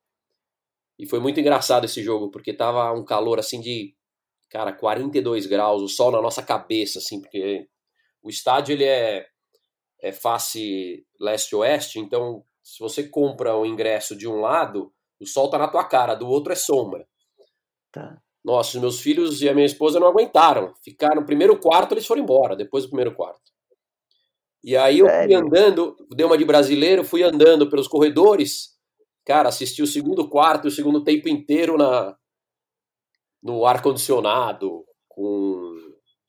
E 0.99 1.07
foi 1.07 1.21
muito 1.21 1.39
engraçado 1.39 1.85
esse 1.85 2.03
jogo, 2.03 2.31
porque 2.31 2.53
tava 2.53 2.93
um 2.93 3.05
calor 3.05 3.39
assim 3.39 3.61
de, 3.61 3.95
cara, 4.51 4.73
42 4.73 5.47
graus, 5.47 5.81
o 5.83 5.89
sol 5.89 6.11
na 6.11 6.21
nossa 6.21 6.43
cabeça, 6.43 6.99
assim, 6.99 7.21
porque 7.21 7.69
o 8.23 8.29
estádio 8.29 8.73
ele 8.73 8.85
é, 8.85 9.27
é 10.03 10.13
face 10.13 11.07
leste-oeste, 11.21 12.01
então 12.01 12.45
se 12.63 12.81
você 12.81 13.09
compra 13.09 13.57
o 13.57 13.65
ingresso 13.65 14.17
de 14.17 14.29
um 14.29 14.41
lado, 14.41 14.93
o 15.21 15.27
sol 15.27 15.49
tá 15.49 15.57
na 15.57 15.69
tua 15.69 15.85
cara, 15.85 16.15
do 16.15 16.29
outro 16.29 16.53
é 16.53 16.57
sombra. 16.57 17.07
Tá. 17.93 18.21
Nossa, 18.45 18.77
os 18.77 18.81
meus 18.81 19.01
filhos 19.01 19.41
e 19.41 19.49
a 19.49 19.55
minha 19.55 19.67
esposa 19.67 20.01
não 20.01 20.09
aguentaram. 20.09 20.75
Ficaram 20.83 21.21
no 21.21 21.27
primeiro 21.27 21.59
quarto, 21.59 21.93
eles 21.93 22.07
foram 22.07 22.23
embora, 22.23 22.57
depois 22.57 22.85
do 22.85 22.91
primeiro 22.91 23.15
quarto. 23.15 23.41
E 24.63 24.77
aí 24.77 24.99
eu 24.99 25.07
fui 25.09 25.35
andando, 25.35 25.97
dei 26.15 26.27
uma 26.27 26.37
de 26.37 26.45
brasileiro, 26.45 27.05
fui 27.05 27.23
andando 27.23 27.69
pelos 27.71 27.87
corredores, 27.87 28.77
cara, 29.25 29.49
assisti 29.49 29.83
o 29.83 29.87
segundo 29.87 30.29
quarto, 30.29 30.69
o 30.69 30.71
segundo 30.71 31.05
tempo 31.05 31.29
inteiro 31.29 31.77
na 31.77 32.17
no 33.41 33.65
ar 33.65 33.81
condicionado, 33.83 34.85
com, 35.07 35.75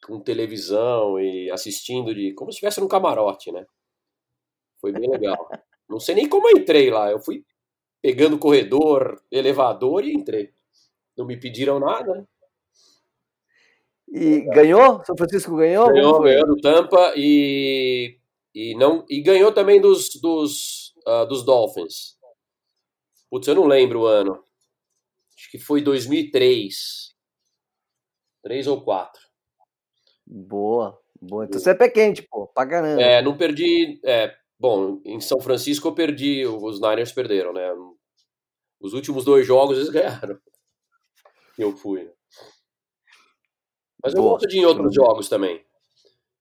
com 0.06 0.20
televisão 0.20 1.20
e 1.20 1.50
assistindo 1.52 2.14
de 2.14 2.34
como 2.34 2.52
se 2.52 2.58
estivesse 2.58 2.80
num 2.80 2.88
camarote, 2.88 3.52
né? 3.52 3.66
Foi 4.80 4.92
bem 4.92 5.10
legal. 5.10 5.50
Não 5.90 6.00
sei 6.00 6.16
nem 6.16 6.30
como 6.30 6.48
eu 6.48 6.58
entrei 6.58 6.92
lá, 6.92 7.12
eu 7.12 7.20
fui 7.20 7.44
pegando 8.02 8.38
corredor, 8.38 9.22
elevador 9.32 10.06
e 10.06 10.14
entrei. 10.14 10.52
Não 11.18 11.26
me 11.26 11.38
pediram 11.38 11.80
nada. 11.80 12.14
Né? 12.14 12.26
E 14.12 14.42
ganhou? 14.54 15.04
São 15.04 15.18
Francisco 15.18 15.56
ganhou? 15.58 15.92
Ganhou, 15.92 16.22
ganhou 16.22 16.46
do 16.46 16.56
Tampa 16.58 17.14
e, 17.16 18.19
e, 18.54 18.76
não, 18.76 19.06
e 19.10 19.22
ganhou 19.22 19.52
também 19.52 19.80
dos, 19.80 20.10
dos, 20.22 20.94
uh, 21.08 21.26
dos 21.28 21.44
Dolphins. 21.44 22.18
Putz, 23.30 23.48
eu 23.48 23.56
não 23.56 23.68
lembro 23.68 24.02
o 24.02 24.06
ano. 24.06 24.44
Acho 25.38 25.52
que 25.52 25.60
foi 25.60 25.82
2003. 25.82 27.16
Três 28.42 28.68
ou 28.68 28.82
quatro. 28.82 29.22
Boa, 30.26 31.00
boa. 31.22 31.46
Então 31.46 31.60
você 31.60 31.72
é 31.72 31.76
pé 31.76 31.90
quente, 31.90 32.22
pô, 32.24 32.48
pra 32.48 32.68
caramba. 32.68 33.02
É, 33.02 33.22
não 33.22 33.38
perdi. 33.38 34.00
É, 34.04 34.36
bom, 34.58 35.02
em 35.06 35.20
São 35.20 35.40
Francisco 35.40 35.88
eu 35.88 35.94
perdi, 35.94 36.46
os 36.46 36.80
Niners 36.80 37.12
perderam, 37.12 37.54
né? 37.54 37.70
Os 38.80 38.94
últimos 38.94 39.26
dois 39.26 39.46
jogos 39.46 39.78
eles 39.78 39.90
ganharam. 39.90 40.40
Eu 41.58 41.76
fui. 41.76 42.10
Mas 44.02 44.14
eu 44.14 44.24
gosto 44.24 44.48
de 44.48 44.56
ir 44.56 44.62
em 44.62 44.66
outros 44.66 44.96
jogos 44.96 45.28
também. 45.28 45.62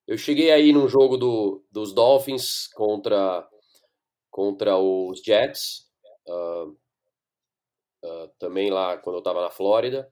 Eu 0.08 0.16
cheguei 0.16 0.50
aí 0.50 0.72
num 0.72 0.88
jogo 0.88 1.18
do, 1.18 1.62
dos 1.70 1.92
Dolphins 1.92 2.66
contra, 2.68 3.46
contra 4.30 4.78
os 4.78 5.20
Jets. 5.20 5.86
Uh, 6.26 6.74
uh, 8.02 8.28
também 8.38 8.70
lá 8.70 8.96
quando 8.96 9.16
eu 9.16 9.18
estava 9.18 9.42
na 9.42 9.50
Flórida. 9.50 10.10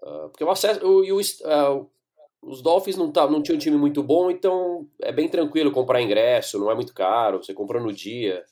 Uh, 0.00 0.28
porque 0.28 0.44
o 0.44 0.50
acesso. 0.50 0.80
O, 0.86 1.00
o, 1.00 1.90
os 2.42 2.62
Dolphins 2.62 2.96
não, 2.96 3.10
tá, 3.10 3.28
não 3.28 3.42
tinham 3.42 3.56
um 3.56 3.60
time 3.60 3.76
muito 3.76 4.00
bom, 4.00 4.30
então 4.30 4.88
é 5.02 5.10
bem 5.10 5.28
tranquilo 5.28 5.72
comprar 5.72 6.00
ingresso, 6.00 6.60
não 6.60 6.70
é 6.70 6.74
muito 6.76 6.94
caro, 6.94 7.42
você 7.42 7.52
compra 7.52 7.80
no 7.80 7.92
dia. 7.92 8.46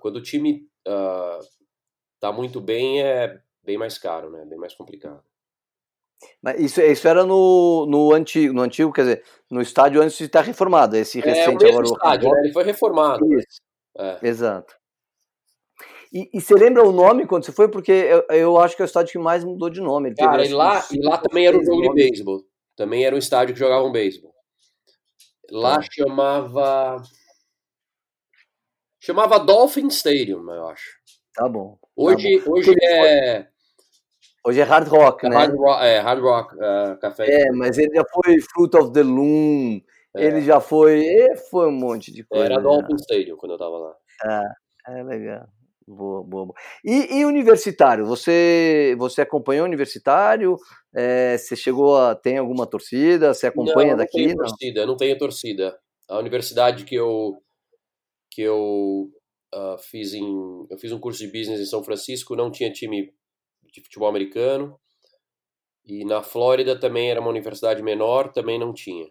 quando 0.00 0.16
o 0.16 0.22
time 0.22 0.68
tá 2.18 2.32
muito 2.32 2.60
bem, 2.60 3.00
é 3.00 3.40
bem 3.62 3.78
mais 3.78 3.96
caro, 3.98 4.30
né? 4.30 4.44
Bem 4.44 4.58
mais 4.58 4.74
complicado. 4.74 5.29
Mas 6.42 6.60
isso, 6.60 6.80
isso 6.80 7.08
era 7.08 7.24
no, 7.24 7.86
no, 7.86 8.12
antigo, 8.12 8.52
no 8.52 8.62
antigo, 8.62 8.92
quer 8.92 9.02
dizer, 9.02 9.24
no 9.50 9.60
estádio 9.60 10.02
antes 10.02 10.16
de 10.16 10.24
estar 10.24 10.42
reformado, 10.42 10.96
esse 10.96 11.20
é, 11.20 11.22
recente 11.22 11.64
é, 11.64 11.68
o 11.68 11.70
agora. 11.70 11.86
Estádio, 11.86 12.30
né? 12.30 12.40
Ele 12.44 12.52
foi 12.52 12.64
reformado. 12.64 13.38
Isso. 13.38 13.60
É. 13.98 14.18
Exato. 14.22 14.74
E, 16.12 16.28
e, 16.34 16.40
você 16.40 16.54
lembra 16.54 16.82
o 16.82 16.90
nome 16.90 17.26
quando 17.26 17.44
você 17.44 17.52
foi? 17.52 17.68
Porque 17.68 17.92
eu, 17.92 18.24
eu 18.30 18.58
acho 18.58 18.74
que 18.74 18.82
é 18.82 18.84
o 18.84 18.86
estádio 18.86 19.12
que 19.12 19.18
mais 19.18 19.44
mudou 19.44 19.70
de 19.70 19.80
nome. 19.80 20.08
Ele 20.08 20.16
Cara, 20.16 20.44
e 20.44 20.52
lá, 20.52 20.84
e 20.90 21.00
lá 21.00 21.16
também 21.18 21.46
era 21.46 21.56
um 21.56 21.64
jogo 21.64 21.82
de 21.82 21.94
beisebol. 21.94 22.44
Também 22.74 23.04
era 23.04 23.14
um 23.14 23.18
estádio 23.18 23.54
que 23.54 23.60
jogava 23.60 23.84
um 23.84 23.92
beisebol. 23.92 24.34
Lá 25.50 25.76
tá. 25.76 25.86
chamava. 25.92 27.02
Chamava 28.98 29.38
Dolphin 29.38 29.86
Stadium, 29.86 30.50
eu 30.50 30.68
acho. 30.68 30.98
Tá 31.34 31.48
bom. 31.48 31.78
Tá 31.80 31.88
hoje, 31.96 32.40
bom. 32.40 32.52
hoje 32.52 32.74
é. 32.82 33.49
Hoje 34.46 34.60
é 34.60 34.64
Hard 34.64 34.88
Rock, 34.88 35.26
é 35.26 35.28
né? 35.28 35.36
Hard 35.36 35.54
rock, 35.54 35.84
é, 35.84 35.98
Hard 35.98 36.22
Rock 36.22 36.54
uh, 36.54 36.98
Café. 36.98 37.26
É, 37.28 37.52
mas 37.52 37.76
ele 37.76 37.94
já 37.94 38.04
foi 38.10 38.40
Fruit 38.40 38.74
of 38.76 38.92
the 38.92 39.02
Loom, 39.02 39.82
é. 40.16 40.24
ele 40.24 40.40
já 40.40 40.60
foi. 40.60 41.04
Foi 41.50 41.68
um 41.68 41.72
monte 41.72 42.10
de 42.10 42.24
coisa. 42.24 42.46
Era 42.46 42.60
Dolphin 42.60 42.96
Stadium 42.96 43.36
quando 43.36 43.52
eu 43.52 43.58
tava 43.58 43.76
lá. 43.76 43.94
É, 44.88 44.98
é 44.98 45.02
legal. 45.02 45.46
Boa, 45.86 46.22
boa, 46.22 46.46
boa. 46.46 46.54
E, 46.84 47.18
e, 47.18 47.24
universitário? 47.24 48.06
Você, 48.06 48.94
você 48.96 49.22
acompanhou 49.22 49.66
universitário? 49.66 50.56
É, 50.94 51.36
você 51.36 51.54
chegou 51.56 51.96
a. 51.98 52.14
Tem 52.14 52.38
alguma 52.38 52.66
torcida? 52.66 53.34
Você 53.34 53.46
acompanha 53.48 53.90
não, 53.90 53.98
daqui? 53.98 54.18
Não 54.18 54.26
tenho 54.26 54.36
torcida, 54.36 54.86
não 54.86 54.96
tenho 54.96 55.18
torcida. 55.18 55.78
A 56.08 56.18
universidade 56.18 56.84
que 56.84 56.94
eu. 56.94 57.42
que 58.30 58.40
eu 58.40 59.10
uh, 59.54 59.78
fiz 59.78 60.14
em. 60.14 60.66
Eu 60.70 60.78
fiz 60.78 60.92
um 60.92 61.00
curso 61.00 61.18
de 61.18 61.26
business 61.26 61.60
em 61.60 61.66
São 61.66 61.82
Francisco, 61.82 62.36
não 62.36 62.50
tinha 62.50 62.72
time 62.72 63.12
de 63.72 63.80
futebol 63.80 64.08
americano. 64.08 64.78
E 65.84 66.04
na 66.04 66.22
Flórida 66.22 66.78
também 66.78 67.10
era 67.10 67.20
uma 67.20 67.30
universidade 67.30 67.82
menor, 67.82 68.32
também 68.32 68.58
não 68.58 68.72
tinha. 68.72 69.10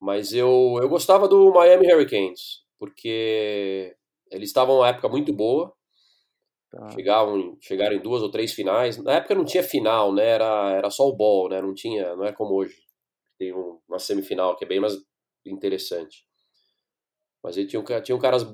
Mas 0.00 0.32
eu, 0.32 0.78
eu 0.80 0.88
gostava 0.88 1.26
do 1.28 1.52
Miami 1.52 1.92
Hurricanes, 1.92 2.62
porque 2.78 3.96
eles 4.30 4.48
estavam 4.50 4.76
numa 4.76 4.88
época 4.88 5.08
muito 5.08 5.32
boa. 5.32 5.74
Tá. 6.70 6.90
Chegavam, 6.90 7.56
chegaram 7.60 7.96
em 7.96 8.00
duas 8.00 8.22
ou 8.22 8.30
três 8.30 8.52
finais. 8.52 8.96
Na 9.02 9.14
época 9.14 9.34
não 9.34 9.44
tinha 9.44 9.62
final, 9.62 10.12
né? 10.12 10.26
Era, 10.26 10.70
era 10.72 10.90
só 10.90 11.08
o 11.08 11.16
ball, 11.16 11.48
né? 11.48 11.60
Não 11.62 11.74
tinha, 11.74 12.14
não 12.16 12.24
é 12.24 12.32
como 12.32 12.54
hoje. 12.54 12.76
Tem 13.38 13.52
um, 13.54 13.80
uma 13.88 13.98
semifinal 13.98 14.56
que 14.56 14.64
é 14.64 14.68
bem 14.68 14.80
mais 14.80 14.96
interessante. 15.44 16.26
Mas 17.42 17.56
ele 17.56 17.68
tinha, 17.68 17.82
tinha 18.02 18.18
caras 18.18 18.44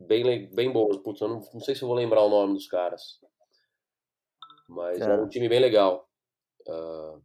bem, 0.00 0.48
bem 0.50 0.72
bons. 0.72 0.96
Putz, 0.98 1.20
eu 1.20 1.28
não, 1.28 1.40
não 1.52 1.60
sei 1.60 1.74
se 1.74 1.82
eu 1.82 1.88
vou 1.88 1.96
lembrar 1.96 2.22
o 2.22 2.30
nome 2.30 2.54
dos 2.54 2.66
caras. 2.66 3.20
Mas 4.70 5.00
é. 5.00 5.04
era 5.04 5.22
um 5.22 5.28
time 5.28 5.48
bem 5.48 5.58
legal. 5.58 6.08
Uh, 6.66 7.20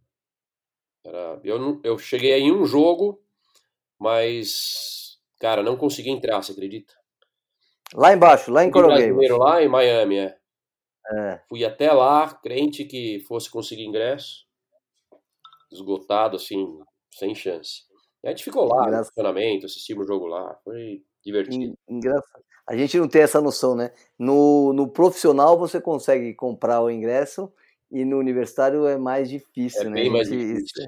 era, 1.06 1.40
eu, 1.44 1.80
eu 1.84 1.98
cheguei 2.00 2.34
em 2.34 2.52
um 2.52 2.66
jogo, 2.66 3.22
mas, 4.00 5.20
cara, 5.40 5.62
não 5.62 5.78
consegui 5.78 6.10
entrar, 6.10 6.42
você 6.42 6.52
acredita? 6.52 6.94
Lá 7.94 8.14
embaixo, 8.14 8.52
lá 8.52 8.64
em 8.64 8.72
Primeiro 8.72 9.38
lá 9.38 9.62
em 9.62 9.70
Miami, 9.70 10.18
é. 10.18 10.38
é. 11.14 11.42
Fui 11.48 11.64
até 11.64 11.92
lá, 11.94 12.34
crente 12.34 12.84
que 12.84 13.20
fosse 13.28 13.50
conseguir 13.50 13.86
ingresso. 13.86 14.44
Esgotado, 15.72 16.38
assim, 16.38 16.80
sem 17.12 17.36
chance. 17.36 17.84
E 18.24 18.28
a 18.28 18.32
gente 18.32 18.44
ficou 18.44 18.66
lá, 18.66 18.90
no 18.90 19.06
funcionamento, 19.06 19.68
assistimos 19.68 20.06
o 20.06 20.08
jogo 20.08 20.26
lá. 20.26 20.56
Foi 20.64 21.04
divertido. 21.24 21.78
Engraçado. 21.88 22.44
A 22.67 22.75
gente 22.75 22.97
não 22.97 23.08
tem 23.08 23.21
essa 23.21 23.39
noção, 23.39 23.75
né? 23.75 23.91
No, 24.17 24.73
no 24.73 24.88
profissional 24.88 25.58
você 25.58 25.80
consegue 25.80 26.34
comprar 26.34 26.82
o 26.82 26.89
ingresso 26.89 27.51
e 27.91 28.04
no 28.04 28.17
universitário 28.17 28.88
é 28.88 28.97
mais 28.97 29.30
difícil, 29.30 29.84
é 29.84 29.89
né? 29.89 30.01
Bem 30.01 30.10
mais 30.10 30.28
difícil. 30.30 30.88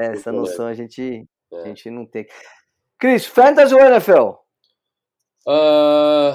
É, 0.00 0.06
essa 0.06 0.32
noção 0.32 0.66
a 0.66 0.74
gente, 0.74 1.24
é. 1.52 1.56
a 1.56 1.64
gente 1.66 1.88
não 1.88 2.04
tem. 2.04 2.26
Cris, 2.98 3.26
Fantasy 3.26 3.74
ou 3.74 3.80
NFL? 3.80 4.30
Uh... 5.46 6.34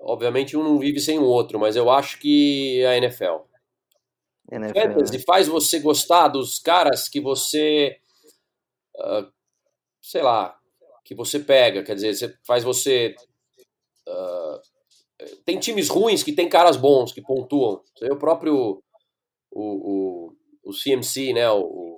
Obviamente 0.00 0.56
um 0.56 0.64
não 0.64 0.78
vive 0.80 0.98
sem 0.98 1.18
o 1.20 1.24
outro, 1.24 1.60
mas 1.60 1.76
eu 1.76 1.88
acho 1.88 2.18
que 2.18 2.84
a 2.84 2.96
NFL. 2.96 3.46
NFL 4.50 4.74
Fantasy 4.74 5.18
né? 5.18 5.24
faz 5.24 5.46
você 5.46 5.78
gostar 5.78 6.26
dos 6.26 6.58
caras 6.58 7.08
que 7.08 7.20
você, 7.20 7.98
uh, 8.96 9.32
sei 10.00 10.22
lá, 10.22 10.58
que 11.12 11.16
você 11.16 11.38
pega, 11.38 11.82
quer 11.82 11.94
dizer, 11.94 12.14
você 12.14 12.34
faz 12.46 12.64
você. 12.64 13.14
Uh, 14.08 14.60
tem 15.44 15.58
times 15.58 15.88
ruins 15.88 16.22
que 16.22 16.32
tem 16.32 16.48
caras 16.48 16.76
bons, 16.76 17.12
que 17.12 17.22
pontuam. 17.22 17.82
O 18.10 18.16
próprio. 18.16 18.82
O, 19.50 20.30
o, 20.30 20.32
o 20.64 20.72
CMC, 20.72 21.32
né? 21.32 21.50
O, 21.50 21.96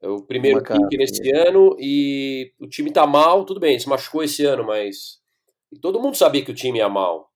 É 0.00 0.08
o 0.08 0.22
primeiro 0.22 0.58
McCarthy, 0.58 0.82
pique 0.84 0.96
nesse 0.96 1.30
é. 1.30 1.48
ano 1.48 1.76
e 1.78 2.52
o 2.58 2.68
time 2.68 2.92
tá 2.92 3.06
mal, 3.06 3.44
tudo 3.44 3.60
bem, 3.60 3.78
se 3.78 3.88
machucou 3.88 4.22
esse 4.22 4.44
ano, 4.44 4.64
mas 4.64 5.20
todo 5.80 6.00
mundo 6.00 6.16
sabia 6.16 6.44
que 6.44 6.50
o 6.50 6.54
time 6.54 6.78
ia 6.78 6.88
mal, 6.88 7.30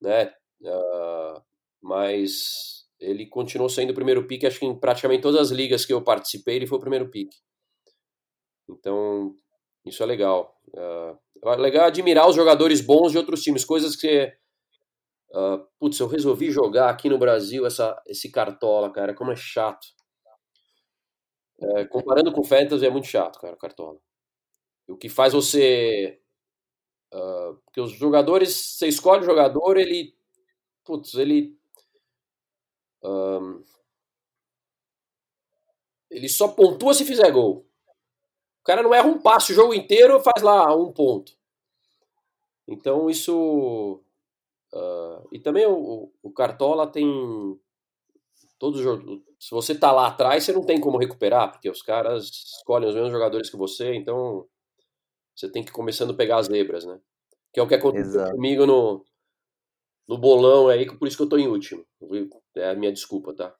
né? 0.00 0.32
Uh, 0.62 1.42
mas 1.82 2.86
ele 2.98 3.26
continuou 3.26 3.68
sendo 3.68 3.90
o 3.90 3.94
primeiro 3.94 4.26
pique, 4.26 4.46
acho 4.46 4.58
que 4.58 4.66
em 4.66 4.78
praticamente 4.78 5.22
todas 5.22 5.40
as 5.40 5.50
ligas 5.50 5.84
que 5.84 5.92
eu 5.92 6.02
participei, 6.02 6.56
ele 6.56 6.66
foi 6.66 6.78
o 6.78 6.80
primeiro 6.80 7.10
pique. 7.10 7.36
Então, 8.68 9.34
isso 9.86 10.02
é 10.02 10.06
legal. 10.06 10.60
Uh, 10.68 11.18
é 11.48 11.56
legal 11.56 11.86
admirar 11.86 12.28
os 12.28 12.34
jogadores 12.34 12.80
bons 12.80 13.12
de 13.12 13.18
outros 13.18 13.42
times, 13.42 13.64
coisas 13.64 13.94
que. 13.94 14.32
Uh, 15.30 15.66
putz, 15.78 15.98
eu 15.98 16.06
resolvi 16.06 16.50
jogar 16.50 16.88
aqui 16.90 17.08
no 17.08 17.18
Brasil 17.18 17.66
essa, 17.66 18.00
esse 18.06 18.30
cartola, 18.30 18.92
cara, 18.92 19.14
como 19.14 19.32
é 19.32 19.36
chato. 19.36 19.86
É, 21.58 21.86
comparando 21.86 22.32
com 22.32 22.42
o 22.42 22.44
Fantasy 22.44 22.84
é 22.84 22.90
muito 22.90 23.06
chato, 23.06 23.40
cara, 23.40 23.54
o 23.54 23.58
cartola. 23.58 23.98
O 24.88 24.96
que 24.96 25.08
faz 25.08 25.32
você. 25.32 26.20
Uh, 27.12 27.54
porque 27.64 27.80
os 27.80 27.92
jogadores, 27.92 28.54
você 28.54 28.88
escolhe 28.88 29.22
o 29.22 29.26
jogador, 29.26 29.76
ele. 29.76 30.14
Putz, 30.84 31.14
ele. 31.14 31.56
Um, 33.02 33.64
ele 36.10 36.28
só 36.28 36.48
pontua 36.48 36.94
se 36.94 37.04
fizer 37.04 37.30
gol. 37.30 37.65
O 38.66 38.72
cara 38.74 38.82
não 38.82 38.92
erra 38.92 39.06
um 39.06 39.20
passe 39.20 39.52
o 39.52 39.54
jogo 39.54 39.72
inteiro, 39.72 40.18
faz 40.18 40.42
lá 40.42 40.74
um 40.74 40.90
ponto. 40.90 41.30
Então 42.66 43.08
isso. 43.08 44.02
Uh, 44.74 45.28
e 45.30 45.38
também 45.38 45.64
o, 45.64 46.12
o 46.20 46.32
Cartola 46.32 46.84
tem. 46.84 47.06
Todos 48.58 48.80
se 49.38 49.50
você 49.52 49.72
tá 49.72 49.92
lá 49.92 50.08
atrás, 50.08 50.42
você 50.42 50.52
não 50.52 50.64
tem 50.66 50.80
como 50.80 50.98
recuperar, 50.98 51.52
porque 51.52 51.70
os 51.70 51.80
caras 51.80 52.24
escolhem 52.24 52.88
os 52.88 52.94
mesmos 52.96 53.12
jogadores 53.12 53.48
que 53.48 53.56
você, 53.56 53.94
então 53.94 54.48
você 55.32 55.48
tem 55.48 55.62
que 55.62 55.70
ir 55.70 55.72
começando 55.72 56.10
a 56.10 56.16
pegar 56.16 56.38
as 56.38 56.46
zebras, 56.46 56.84
né? 56.84 56.98
Que 57.52 57.60
é 57.60 57.62
o 57.62 57.68
que 57.68 57.74
aconteceu 57.76 58.08
Exato. 58.08 58.32
comigo 58.32 58.66
no, 58.66 59.04
no 60.08 60.18
bolão 60.18 60.66
aí, 60.66 60.86
por 60.86 61.06
isso 61.06 61.16
que 61.16 61.22
eu 61.22 61.28
tô 61.28 61.38
em 61.38 61.46
último. 61.46 61.86
É 62.56 62.70
a 62.70 62.74
minha 62.74 62.92
desculpa, 62.92 63.32
tá? 63.32 63.54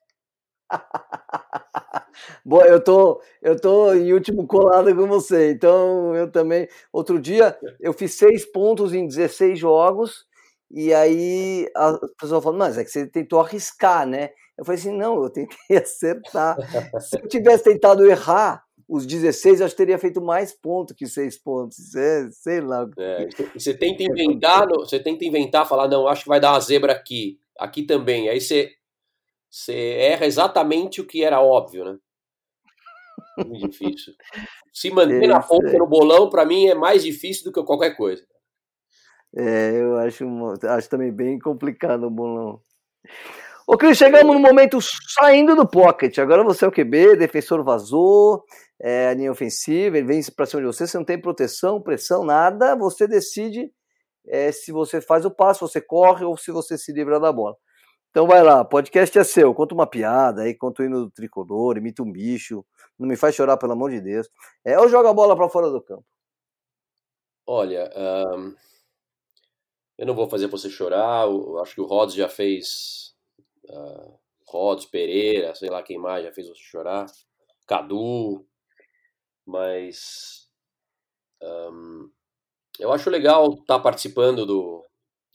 Bom, 2.44 2.62
eu 2.62 2.82
tô, 2.82 3.20
eu 3.42 3.60
tô 3.60 3.92
em 3.92 4.12
último 4.12 4.46
colado 4.46 4.94
com 4.94 5.06
você, 5.06 5.50
então 5.50 6.14
eu 6.14 6.30
também. 6.30 6.68
Outro 6.92 7.18
dia 7.20 7.58
eu 7.80 7.92
fiz 7.92 8.14
seis 8.14 8.44
pontos 8.44 8.94
em 8.94 9.06
16 9.06 9.58
jogos, 9.58 10.24
e 10.70 10.92
aí 10.92 11.68
a 11.76 11.98
pessoa 12.18 12.40
falou, 12.40 12.58
mas 12.58 12.78
é 12.78 12.84
que 12.84 12.90
você 12.90 13.06
tentou 13.06 13.40
arriscar, 13.40 14.06
né? 14.06 14.30
Eu 14.58 14.64
falei 14.64 14.80
assim, 14.80 14.96
não, 14.96 15.22
eu 15.22 15.30
tentei 15.30 15.56
acertar. 15.76 16.56
Se 17.00 17.18
eu 17.18 17.28
tivesse 17.28 17.64
tentado 17.64 18.06
errar 18.06 18.64
os 18.88 19.04
16, 19.04 19.60
eu 19.60 19.66
acho 19.66 19.74
que 19.74 19.82
teria 19.82 19.98
feito 19.98 20.20
mais 20.20 20.52
pontos 20.52 20.94
que 20.96 21.06
seis 21.06 21.36
pontos. 21.36 21.94
É, 21.94 22.28
sei 22.30 22.60
lá. 22.60 22.88
É, 22.98 23.28
você 23.52 23.74
tenta 23.74 24.02
inventar, 24.02 24.66
você 24.68 24.98
tenta 25.00 25.24
inventar, 25.24 25.68
falar, 25.68 25.88
não, 25.88 26.06
acho 26.06 26.22
que 26.22 26.28
vai 26.28 26.40
dar 26.40 26.52
uma 26.52 26.60
zebra 26.60 26.92
aqui, 26.92 27.38
aqui 27.58 27.82
também. 27.82 28.28
Aí 28.28 28.40
você, 28.40 28.70
você 29.56 29.72
erra 29.72 30.26
exatamente 30.26 31.00
o 31.00 31.06
que 31.06 31.24
era 31.24 31.40
óbvio, 31.40 31.84
né? 31.86 31.98
Muito 33.38 33.70
difícil. 33.70 34.12
Se 34.70 34.90
manter 34.90 35.24
é, 35.24 35.28
na 35.28 35.40
ponta 35.40 35.72
no 35.78 35.86
bolão, 35.86 36.28
para 36.28 36.44
mim, 36.44 36.66
é 36.66 36.74
mais 36.74 37.02
difícil 37.02 37.44
do 37.44 37.52
que 37.52 37.66
qualquer 37.66 37.96
coisa. 37.96 38.22
É, 39.34 39.80
eu 39.80 39.96
acho, 39.96 40.26
acho 40.68 40.90
também 40.90 41.10
bem 41.10 41.38
complicado 41.38 42.06
o 42.06 42.10
bolão. 42.10 42.60
Ô, 43.66 43.78
Cris, 43.78 43.96
chegamos 43.96 44.34
no 44.34 44.40
momento 44.40 44.78
saindo 44.80 45.56
do 45.56 45.66
pocket. 45.66 46.18
Agora 46.18 46.44
você 46.44 46.66
é 46.66 46.68
o 46.68 46.72
QB, 46.72 47.16
defensor 47.16 47.64
vazou, 47.64 48.44
é, 48.78 49.14
linha 49.14 49.32
ofensiva, 49.32 49.96
ele 49.96 50.06
vem 50.06 50.20
para 50.36 50.44
cima 50.44 50.60
de 50.60 50.66
você, 50.66 50.86
você 50.86 50.98
não 50.98 51.04
tem 51.04 51.18
proteção, 51.18 51.80
pressão, 51.80 52.24
nada. 52.24 52.76
Você 52.76 53.08
decide 53.08 53.72
é, 54.28 54.52
se 54.52 54.70
você 54.70 55.00
faz 55.00 55.24
o 55.24 55.30
passo, 55.30 55.66
se 55.66 55.72
você 55.72 55.80
corre 55.80 56.26
ou 56.26 56.36
se 56.36 56.52
você 56.52 56.76
se 56.76 56.92
livra 56.92 57.18
da 57.18 57.32
bola. 57.32 57.56
Então 58.16 58.26
vai 58.26 58.42
lá, 58.42 58.64
podcast 58.64 59.18
é 59.18 59.22
seu. 59.22 59.54
Conta 59.54 59.74
uma 59.74 59.86
piada 59.86 60.40
aí, 60.40 60.54
conta 60.54 60.82
o 60.82 60.86
hino 60.86 61.04
do 61.04 61.10
tricolor, 61.10 61.76
imita 61.76 62.02
um 62.02 62.10
bicho. 62.10 62.64
Não 62.98 63.06
me 63.06 63.14
faz 63.14 63.34
chorar, 63.34 63.58
pelo 63.58 63.72
amor 63.72 63.90
de 63.90 64.00
Deus. 64.00 64.26
É, 64.64 64.78
ou 64.78 64.88
joga 64.88 65.10
a 65.10 65.12
bola 65.12 65.36
para 65.36 65.50
fora 65.50 65.68
do 65.68 65.82
campo. 65.82 66.06
Olha, 67.46 67.90
um, 67.94 68.54
eu 69.98 70.06
não 70.06 70.14
vou 70.14 70.30
fazer 70.30 70.46
você 70.46 70.70
chorar. 70.70 71.26
Eu 71.26 71.58
acho 71.58 71.74
que 71.74 71.80
o 71.82 71.84
Rods 71.84 72.14
já 72.14 72.26
fez 72.26 73.14
Uh, 73.68 74.18
Rodos, 74.48 74.86
Pereira, 74.86 75.54
sei 75.54 75.68
lá 75.68 75.82
quem 75.82 75.98
mais 75.98 76.24
já 76.24 76.32
fez 76.32 76.48
você 76.48 76.62
chorar. 76.62 77.04
Cadu. 77.66 78.46
Mas. 79.44 80.48
Um, 81.42 82.10
eu 82.78 82.90
acho 82.94 83.10
legal 83.10 83.52
estar 83.52 83.76
tá 83.76 83.78
participando 83.78 84.46
do, 84.46 84.86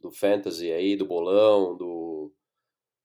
do 0.01 0.11
Fantasy 0.11 0.71
aí, 0.71 0.95
do 0.95 1.05
Bolão, 1.05 1.77
do, 1.77 2.00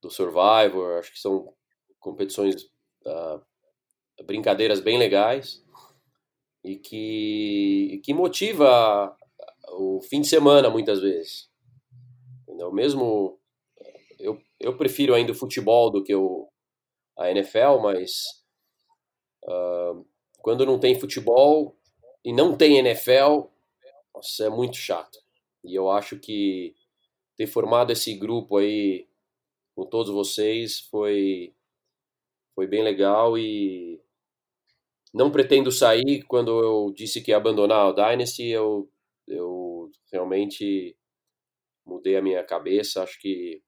do 0.07 0.13
Survivor. 0.13 0.99
Acho 0.99 1.13
que 1.13 1.19
são 1.19 1.53
competições, 2.01 2.63
uh, 3.07 3.41
brincadeiras 4.25 4.81
bem 4.81 4.99
legais 4.99 5.65
e 6.65 6.77
que, 6.77 8.01
que 8.05 8.15
motiva 8.15 9.17
o 9.73 10.01
fim 10.01 10.21
de 10.21 10.29
semana 10.29 10.71
muitas 10.71 11.01
vezes. 11.01 11.49
Entendeu? 12.43 12.73
Mesmo 12.73 13.39
eu, 14.19 14.41
eu 14.59 14.77
prefiro 14.77 15.15
ainda 15.15 15.33
o 15.33 15.37
futebol 15.37 15.91
do 15.91 16.03
que 16.03 16.15
o, 16.15 16.49
a 17.19 17.31
NFL, 17.31 17.79
mas 17.83 18.13
uh, 19.45 20.07
quando 20.41 20.67
não 20.67 20.79
tem 20.79 20.99
futebol 20.99 21.77
e 22.25 22.33
não 22.33 22.57
tem 22.57 22.79
NFL, 22.79 23.49
nossa, 24.15 24.45
é 24.47 24.51
muito 24.51 24.77
chato. 24.77 25.19
E 25.65 25.75
eu 25.75 25.91
acho 25.91 26.19
que 26.19 26.75
ter 27.37 27.47
formado 27.47 27.93
esse 27.93 28.15
grupo 28.15 28.57
aí 28.57 29.07
com 29.77 29.85
todos 29.85 30.11
vocês 30.11 30.81
foi, 30.91 31.55
foi 32.55 32.67
bem 32.67 32.83
legal 32.83 33.37
e 33.37 34.01
não 35.13 35.31
pretendo 35.31 35.71
sair. 35.71 36.23
Quando 36.23 36.59
eu 36.59 36.93
disse 36.95 37.21
que 37.23 37.31
ia 37.31 37.37
abandonar 37.37 37.89
o 37.89 37.93
Dynasty, 37.93 38.49
eu, 38.49 38.91
eu 39.29 39.91
realmente 40.11 40.97
mudei 41.85 42.17
a 42.17 42.23
minha 42.23 42.43
cabeça. 42.43 43.03
Acho 43.03 43.21
que 43.21 43.63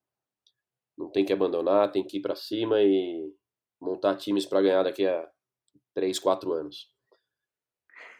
não 0.97 1.11
tem 1.11 1.27
que 1.27 1.33
abandonar, 1.33 1.93
tem 1.93 2.03
que 2.03 2.17
ir 2.17 2.23
para 2.23 2.35
cima 2.35 2.81
e 2.81 3.31
montar 3.79 4.17
times 4.17 4.47
para 4.47 4.63
ganhar 4.63 4.85
daqui 4.85 5.07
a 5.07 5.31
3, 5.95 6.19
4 6.19 6.53
anos. 6.53 6.91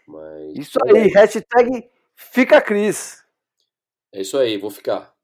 Mas... 0.07 0.59
Isso 0.59 0.79
aí, 0.85 1.09
hashtag 1.09 1.91
fica 2.15 2.61
Cris. 2.61 3.25
É 4.13 4.21
isso 4.21 4.37
aí, 4.37 4.59
vou 4.59 4.71
ficar. 4.71 5.15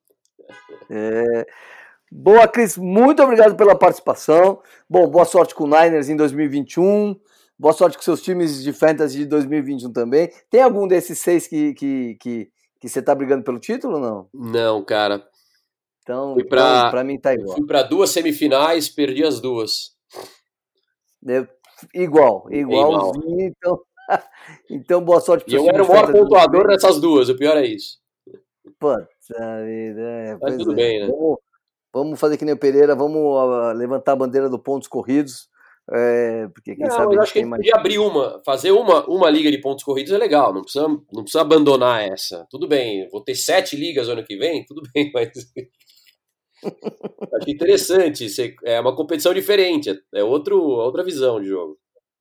É... 0.91 1.47
Boa, 2.11 2.47
Cris, 2.47 2.77
muito 2.77 3.23
obrigado 3.23 3.57
pela 3.57 3.77
participação. 3.77 4.61
Bom, 4.89 5.09
boa 5.09 5.25
sorte 5.25 5.55
com 5.55 5.65
o 5.65 5.67
Niners 5.67 6.09
em 6.09 6.17
2021. 6.17 7.19
Boa 7.59 7.73
sorte 7.73 7.97
com 7.97 8.03
seus 8.03 8.23
times 8.23 8.63
de 8.63 8.73
fantasy 8.73 9.19
de 9.19 9.27
2021 9.27 9.93
também. 9.93 10.31
Tem 10.51 10.61
algum 10.63 10.87
desses 10.87 11.19
seis 11.19 11.47
que, 11.47 11.75
que, 11.75 12.17
que, 12.21 12.51
que 12.81 12.89
você 12.89 13.03
tá 13.03 13.15
brigando 13.15 13.45
pelo 13.45 13.59
título 13.59 13.95
ou 13.95 14.01
não? 14.01 14.29
Não, 14.33 14.85
cara. 14.85 15.27
Então, 16.03 16.35
fui 16.35 16.45
pra, 16.45 16.79
então, 16.79 16.91
pra 16.91 17.05
mim 17.05 17.19
tá 17.19 17.33
igual. 17.33 17.57
Fui 17.57 17.67
para 17.67 17.83
duas 17.83 18.11
semifinais, 18.11 18.89
perdi 18.89 19.25
as 19.25 19.41
duas. 19.41 19.97
Igual, 21.95 22.47
igualzinho. 22.53 23.41
Igual. 23.41 23.41
Então, 23.41 23.81
então, 24.71 25.05
boa 25.05 25.21
sorte 25.21 25.45
para 25.45 25.55
E 25.55 25.57
eu 25.57 25.69
era 25.69 25.83
o 25.83 25.89
maior 25.89 26.13
pontuador 26.13 26.67
nessas 26.67 27.01
duas, 27.01 27.29
o 27.29 27.37
pior 27.37 27.57
é 27.57 27.67
isso. 27.67 27.99
Puta 28.79 29.09
vida. 29.65 30.01
É, 30.01 30.39
Mas 30.41 30.57
tudo 30.59 30.73
é. 30.73 30.75
bem, 30.75 31.01
né? 31.01 31.15
Vamos, 31.95 32.19
fazer 32.19 32.37
que 32.37 32.45
nem 32.45 32.55
o 32.55 32.59
Pereira, 32.59 32.95
vamos 32.95 33.77
levantar 33.77 34.13
a 34.13 34.17
bandeira 34.17 34.51
do 34.51 34.59
pontos 34.59 34.89
corridos. 34.89 35.49
É, 35.93 36.49
porque 36.49 36.75
quem 36.75 36.87
não, 36.87 36.97
sabe 36.97 37.15
eu 37.15 37.21
acho 37.21 37.33
que 37.33 37.41
a 37.41 37.43
gente 37.43 37.57
podia 37.57 37.75
abrir 37.77 37.99
uma, 37.99 38.41
fazer 38.43 38.73
uma, 38.73 39.05
uma 39.07 39.29
liga 39.29 39.51
de 39.51 39.61
pontos 39.61 39.85
corridos 39.85 40.13
é 40.13 40.17
legal, 40.17 40.53
não 40.53 40.63
precisa, 40.63 40.89
não 40.89 41.23
precisa 41.23 41.43
abandonar 41.43 42.03
essa. 42.03 42.47
Tudo 42.51 42.67
bem, 42.67 43.07
vou 43.11 43.23
ter 43.23 43.35
sete 43.35 43.77
ligas 43.77 44.09
ano 44.09 44.25
que 44.25 44.37
vem, 44.37 44.65
tudo 44.65 44.83
bem, 44.95 45.11
mas 45.15 45.31
Acho 46.65 47.51
interessante, 47.51 48.27
é 48.65 48.81
uma 48.81 48.97
competição 48.97 49.35
diferente, 49.35 49.95
é 50.15 50.25
outro, 50.25 50.59
outra 50.59 51.05
visão 51.05 51.41
de 51.41 51.49
jogo. 51.49 51.79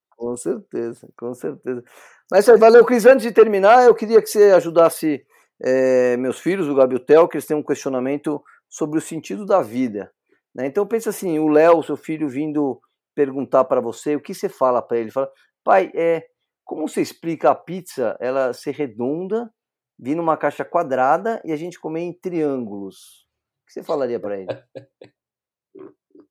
Com 0.10 0.36
certeza, 0.36 1.08
com 1.18 1.34
certeza. 1.34 1.84
Mas 2.32 2.46
valeu, 2.46 2.86
Cris. 2.86 3.06
Antes 3.06 3.24
de 3.24 3.32
terminar, 3.32 3.86
eu 3.86 3.96
queria 3.96 4.22
que 4.22 4.30
você 4.30 4.52
ajudasse 4.52 5.26
é, 5.62 6.18
meus 6.18 6.40
filhos, 6.40 6.68
o 6.68 6.76
Gabi 6.76 6.96
e 6.96 6.98
o 6.98 7.00
Theo, 7.00 7.28
que 7.28 7.38
eles 7.38 7.46
têm 7.46 7.58
um 7.58 7.64
questionamento 7.64 8.42
sobre 8.74 8.98
o 8.98 9.02
sentido 9.02 9.46
da 9.46 9.62
vida. 9.62 10.12
Né? 10.56 10.66
Então 10.66 10.88
pensa 10.88 11.12
assim, 11.12 11.38
o 11.38 11.48
Léo, 11.48 11.84
seu 11.84 11.96
filho, 11.96 12.28
vindo 12.28 12.82
perguntar 13.14 13.66
para 13.66 13.80
você, 13.80 14.16
o 14.16 14.22
que 14.22 14.34
você 14.34 14.50
fala 14.50 14.82
para 14.82 14.98
ele? 14.98 15.12
Fala, 15.12 15.32
pai, 15.64 15.92
é, 15.94 16.26
como 16.66 16.88
você 16.88 17.00
explica 17.00 17.52
a 17.52 17.56
pizza 17.56 18.18
ela 18.20 18.52
ser 18.52 18.72
redonda, 18.72 19.54
vir 20.00 20.16
numa 20.16 20.36
caixa 20.36 20.66
quadrada 20.66 21.40
e 21.46 21.52
a 21.52 21.56
gente 21.56 21.80
comer 21.80 22.02
em 22.02 22.14
triângulos? 22.14 23.28
que 23.68 23.74
você 23.74 23.84
falaria 23.84 24.20
para 24.20 24.40
ele? 24.40 24.48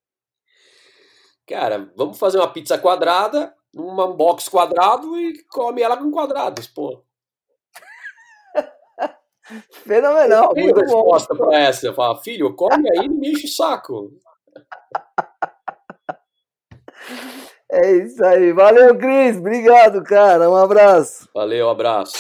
Cara, 1.47 1.93
vamos 1.97 2.19
fazer 2.19 2.39
uma 2.39 2.53
pizza 2.53 2.77
quadrada 2.77 3.55
num 3.73 3.95
box 4.17 4.49
quadrado 4.49 5.17
e 5.17 5.45
come 5.45 5.81
ela 5.83 5.97
com 5.97 6.11
quadrados, 6.11 6.67
pô. 6.67 7.05
Fenomenal. 9.85 10.53
Tenho 10.55 10.75
resposta 10.75 11.35
para 11.35 11.59
essa. 11.59 11.87
Eu 11.87 11.95
falo, 11.95 12.17
filho, 12.19 12.55
come 12.55 12.89
aí 12.91 13.07
e 13.07 13.09
me 13.09 13.33
enche 13.33 13.47
o 13.47 13.51
saco. 13.51 14.11
É 17.75 17.91
isso 17.91 18.23
aí. 18.23 18.53
Valeu, 18.53 18.95
Cris. 18.99 19.39
Obrigado, 19.39 20.05
cara. 20.05 20.51
Um 20.51 20.57
abraço. 20.57 21.27
Valeu, 21.33 21.71
abraço. 21.71 22.13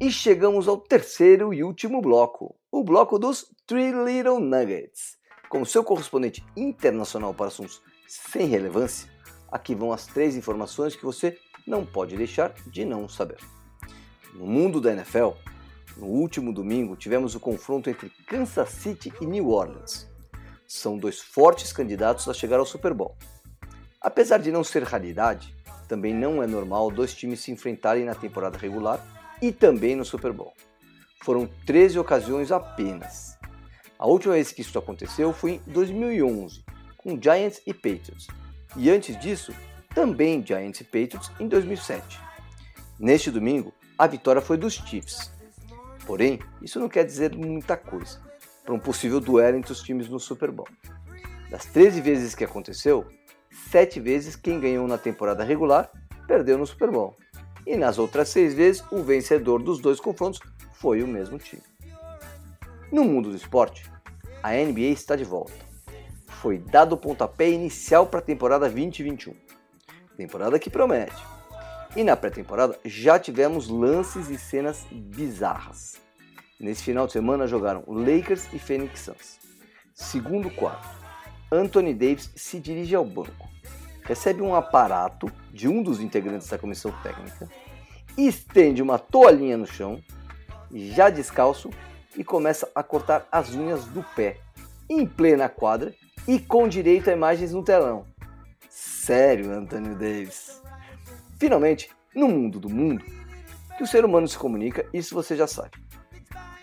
E 0.00 0.10
chegamos 0.10 0.66
ao 0.66 0.76
terceiro 0.76 1.54
e 1.54 1.62
último 1.62 2.02
bloco, 2.02 2.56
o 2.72 2.82
bloco 2.82 3.20
dos 3.20 3.46
Three 3.68 3.92
Little 3.92 4.40
Nuggets. 4.40 5.16
Como 5.48 5.64
seu 5.64 5.84
correspondente 5.84 6.44
internacional 6.56 7.32
para 7.32 7.46
assuntos 7.46 7.80
sem 8.14 8.46
relevância, 8.46 9.10
aqui 9.50 9.74
vão 9.74 9.92
as 9.92 10.06
três 10.06 10.36
informações 10.36 10.94
que 10.94 11.04
você 11.04 11.36
não 11.66 11.84
pode 11.84 12.16
deixar 12.16 12.54
de 12.66 12.84
não 12.84 13.08
saber. 13.08 13.38
No 14.32 14.46
mundo 14.46 14.80
da 14.80 14.92
NFL, 14.92 15.30
no 15.96 16.06
último 16.06 16.52
domingo, 16.52 16.96
tivemos 16.96 17.34
o 17.34 17.40
confronto 17.40 17.90
entre 17.90 18.10
Kansas 18.26 18.68
City 18.68 19.12
e 19.20 19.26
New 19.26 19.48
Orleans. 19.48 20.08
São 20.66 20.96
dois 20.96 21.20
fortes 21.20 21.72
candidatos 21.72 22.28
a 22.28 22.34
chegar 22.34 22.58
ao 22.58 22.66
Super 22.66 22.94
Bowl. 22.94 23.16
Apesar 24.00 24.38
de 24.38 24.52
não 24.52 24.62
ser 24.62 24.84
raridade, 24.84 25.54
também 25.88 26.14
não 26.14 26.42
é 26.42 26.46
normal 26.46 26.90
dois 26.90 27.14
times 27.14 27.40
se 27.40 27.50
enfrentarem 27.50 28.04
na 28.04 28.14
temporada 28.14 28.58
regular 28.58 29.04
e 29.42 29.50
também 29.50 29.96
no 29.96 30.04
Super 30.04 30.32
Bowl. 30.32 30.52
Foram 31.22 31.48
13 31.66 31.98
ocasiões 31.98 32.52
apenas. 32.52 33.36
A 33.98 34.06
última 34.06 34.34
vez 34.34 34.52
que 34.52 34.62
isso 34.62 34.78
aconteceu 34.78 35.32
foi 35.32 35.52
em 35.52 35.62
2011, 35.66 36.64
com 37.04 37.20
Giants 37.20 37.62
e 37.64 37.72
Patriots, 37.72 38.26
e 38.76 38.90
antes 38.90 39.16
disso, 39.20 39.54
também 39.94 40.44
Giants 40.44 40.80
e 40.80 40.84
Patriots 40.84 41.30
em 41.38 41.46
2007. 41.46 42.18
Neste 42.98 43.30
domingo, 43.30 43.72
a 43.96 44.08
vitória 44.08 44.42
foi 44.42 44.56
dos 44.56 44.74
Chiefs, 44.74 45.30
Porém, 46.06 46.38
isso 46.60 46.78
não 46.78 46.88
quer 46.88 47.04
dizer 47.04 47.34
muita 47.34 47.76
coisa 47.76 48.20
para 48.64 48.74
um 48.74 48.78
possível 48.78 49.20
duelo 49.20 49.56
entre 49.56 49.72
os 49.72 49.82
times 49.82 50.08
no 50.08 50.20
Super 50.20 50.50
Bowl. 50.50 50.68
Das 51.50 51.64
13 51.66 52.00
vezes 52.00 52.34
que 52.34 52.44
aconteceu, 52.44 53.06
7 53.70 54.00
vezes 54.00 54.36
quem 54.36 54.60
ganhou 54.60 54.86
na 54.86 54.98
temporada 54.98 55.44
regular 55.44 55.90
perdeu 56.26 56.58
no 56.58 56.66
Super 56.66 56.90
Bowl. 56.90 57.16
E 57.66 57.76
nas 57.76 57.98
outras 57.98 58.28
6 58.28 58.54
vezes, 58.54 58.84
o 58.90 59.02
vencedor 59.02 59.62
dos 59.62 59.80
dois 59.80 59.98
confrontos 59.98 60.40
foi 60.74 61.02
o 61.02 61.08
mesmo 61.08 61.38
time. 61.38 61.62
No 62.92 63.04
mundo 63.04 63.30
do 63.30 63.36
esporte, 63.36 63.90
a 64.42 64.52
NBA 64.52 64.92
está 64.92 65.16
de 65.16 65.24
volta. 65.24 65.54
Foi 66.44 66.58
dado 66.58 66.92
o 66.92 66.98
pontapé 66.98 67.48
inicial 67.48 68.06
para 68.06 68.18
a 68.18 68.22
temporada 68.22 68.68
2021. 68.68 69.34
Temporada 70.14 70.58
que 70.58 70.68
promete 70.68 71.16
e 71.96 72.04
na 72.04 72.14
pré-temporada 72.18 72.78
já 72.84 73.18
tivemos 73.18 73.66
lances 73.66 74.28
e 74.28 74.36
cenas 74.36 74.84
bizarras. 74.92 75.94
Nesse 76.60 76.82
final 76.82 77.06
de 77.06 77.14
semana 77.14 77.46
jogaram 77.46 77.82
Lakers 77.86 78.52
e 78.52 78.58
Phoenix 78.58 79.00
Suns. 79.00 79.38
Segundo 79.94 80.50
quarto, 80.50 80.86
Anthony 81.50 81.94
Davis 81.94 82.30
se 82.36 82.60
dirige 82.60 82.94
ao 82.94 83.06
banco, 83.06 83.48
recebe 84.02 84.42
um 84.42 84.54
aparato 84.54 85.32
de 85.50 85.66
um 85.66 85.82
dos 85.82 85.98
integrantes 85.98 86.48
da 86.48 86.58
comissão 86.58 86.92
técnica, 87.02 87.48
estende 88.18 88.82
uma 88.82 88.98
toalhinha 88.98 89.56
no 89.56 89.66
chão, 89.66 89.98
já 90.70 91.08
descalço, 91.08 91.70
e 92.14 92.22
começa 92.22 92.70
a 92.74 92.82
cortar 92.82 93.26
as 93.32 93.54
unhas 93.54 93.86
do 93.86 94.02
pé, 94.14 94.36
em 94.90 95.06
plena 95.06 95.48
quadra 95.48 95.94
e 96.26 96.38
com 96.38 96.68
direito 96.68 97.10
a 97.10 97.12
imagens 97.12 97.52
no 97.52 97.62
telão. 97.62 98.06
Sério, 98.68 99.52
Anthony 99.52 99.94
Davis. 99.94 100.62
Finalmente, 101.38 101.90
no 102.14 102.28
mundo 102.28 102.58
do 102.58 102.70
mundo, 102.70 103.04
que 103.76 103.82
o 103.82 103.86
ser 103.86 104.04
humano 104.04 104.26
se 104.26 104.38
comunica, 104.38 104.86
isso 104.92 105.14
você 105.14 105.36
já 105.36 105.46
sabe. 105.46 105.72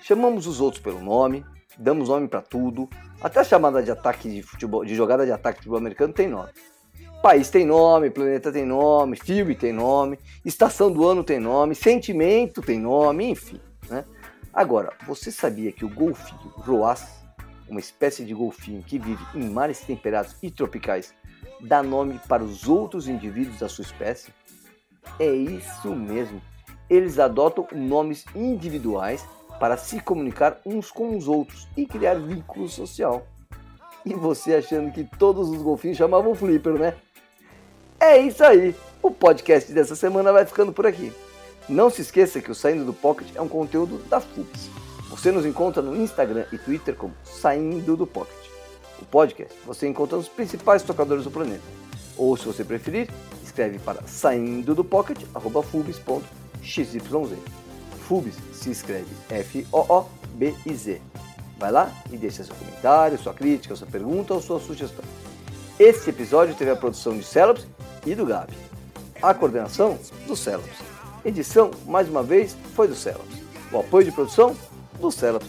Chamamos 0.01 0.47
os 0.47 0.59
outros 0.59 0.81
pelo 0.81 1.01
nome, 1.01 1.45
damos 1.77 2.09
nome 2.09 2.27
para 2.27 2.41
tudo, 2.41 2.89
até 3.21 3.41
a 3.41 3.43
chamada 3.43 3.83
de 3.83 3.91
ataque 3.91 4.29
de 4.29 4.41
futebol, 4.41 4.83
de 4.83 4.95
jogada 4.95 5.25
de 5.25 5.31
ataque 5.31 5.57
de 5.57 5.63
futebol 5.63 5.77
americano 5.77 6.13
tem 6.13 6.27
nome. 6.27 6.49
País 7.21 7.51
tem 7.51 7.65
nome, 7.65 8.09
planeta 8.09 8.51
tem 8.51 8.65
nome, 8.65 9.15
filme 9.15 9.53
tem 9.53 9.71
nome, 9.71 10.17
estação 10.43 10.91
do 10.91 11.07
ano 11.07 11.23
tem 11.23 11.39
nome, 11.39 11.75
sentimento 11.75 12.61
tem 12.61 12.79
nome, 12.79 13.29
enfim. 13.29 13.61
Né? 13.87 14.03
Agora, 14.51 14.91
você 15.05 15.31
sabia 15.31 15.71
que 15.71 15.85
o 15.85 15.89
golfinho 15.89 16.51
roaz, 16.57 17.20
uma 17.71 17.79
espécie 17.79 18.25
de 18.25 18.33
golfinho 18.33 18.83
que 18.83 18.99
vive 18.99 19.25
em 19.33 19.49
mares 19.49 19.79
temperados 19.79 20.35
e 20.43 20.51
tropicais, 20.51 21.13
dá 21.61 21.81
nome 21.81 22.19
para 22.27 22.43
os 22.43 22.67
outros 22.67 23.07
indivíduos 23.07 23.59
da 23.59 23.69
sua 23.69 23.83
espécie? 23.83 24.33
É 25.17 25.31
isso 25.31 25.95
mesmo. 25.95 26.41
Eles 26.89 27.17
adotam 27.17 27.65
nomes 27.71 28.25
individuais 28.35 29.25
para 29.57 29.77
se 29.77 30.01
comunicar 30.01 30.59
uns 30.65 30.91
com 30.91 31.15
os 31.15 31.27
outros 31.27 31.67
e 31.77 31.85
criar 31.85 32.15
vínculo 32.15 32.67
social. 32.67 33.25
E 34.05 34.13
você 34.13 34.55
achando 34.55 34.91
que 34.91 35.03
todos 35.17 35.49
os 35.49 35.61
golfinhos 35.61 35.97
chamavam 35.97 36.35
Flipper, 36.35 36.73
né? 36.73 36.95
É 37.99 38.17
isso 38.17 38.43
aí. 38.43 38.75
O 39.01 39.11
podcast 39.11 39.71
dessa 39.71 39.95
semana 39.95 40.33
vai 40.33 40.45
ficando 40.45 40.73
por 40.73 40.85
aqui. 40.85 41.13
Não 41.69 41.89
se 41.89 42.01
esqueça 42.01 42.41
que 42.41 42.51
o 42.51 42.55
Saindo 42.55 42.83
do 42.83 42.93
Pocket 42.93 43.27
é 43.35 43.41
um 43.41 43.47
conteúdo 43.47 43.99
da 44.09 44.19
FUPS. 44.19 44.80
Você 45.21 45.31
nos 45.31 45.45
encontra 45.45 45.83
no 45.83 45.95
Instagram 45.95 46.45
e 46.51 46.57
Twitter 46.57 46.95
como 46.95 47.13
Saindo 47.23 47.95
do 47.95 48.07
Pocket. 48.07 48.35
O 48.99 49.05
podcast 49.05 49.53
você 49.63 49.87
encontra 49.87 50.17
nos 50.17 50.27
principais 50.27 50.81
tocadores 50.81 51.25
do 51.25 51.29
planeta. 51.29 51.61
Ou, 52.17 52.35
se 52.35 52.43
você 52.43 52.63
preferir, 52.63 53.07
escreve 53.43 53.77
para 53.77 54.01
saindo 54.07 54.73
do 54.73 54.83
pocket, 54.83 55.19
arroba 55.35 55.61
fubis.xyz. 55.61 57.03
Fubis 58.07 58.33
se 58.51 58.71
escreve 58.71 59.05
F-O-O-B-I-Z. 59.29 61.01
Vai 61.59 61.71
lá 61.71 61.91
e 62.11 62.17
deixa 62.17 62.43
seu 62.43 62.55
comentário, 62.55 63.19
sua 63.19 63.35
crítica, 63.35 63.75
sua 63.75 63.85
pergunta 63.85 64.33
ou 64.33 64.41
sua 64.41 64.59
sugestão. 64.59 65.05
Este 65.77 66.09
episódio 66.09 66.55
teve 66.55 66.71
a 66.71 66.75
produção 66.75 67.15
de 67.15 67.23
Celops 67.23 67.67
e 68.07 68.15
do 68.15 68.25
Gabi. 68.25 68.57
A 69.21 69.35
coordenação 69.35 69.99
do 70.25 70.35
Celops. 70.35 70.79
Edição, 71.23 71.69
mais 71.85 72.09
uma 72.09 72.23
vez, 72.23 72.57
foi 72.73 72.87
do 72.87 72.95
Celops. 72.95 73.39
O 73.71 73.79
apoio 73.79 74.03
de 74.03 74.11
produção, 74.11 74.55
do 75.01 75.11
Celops. 75.11 75.47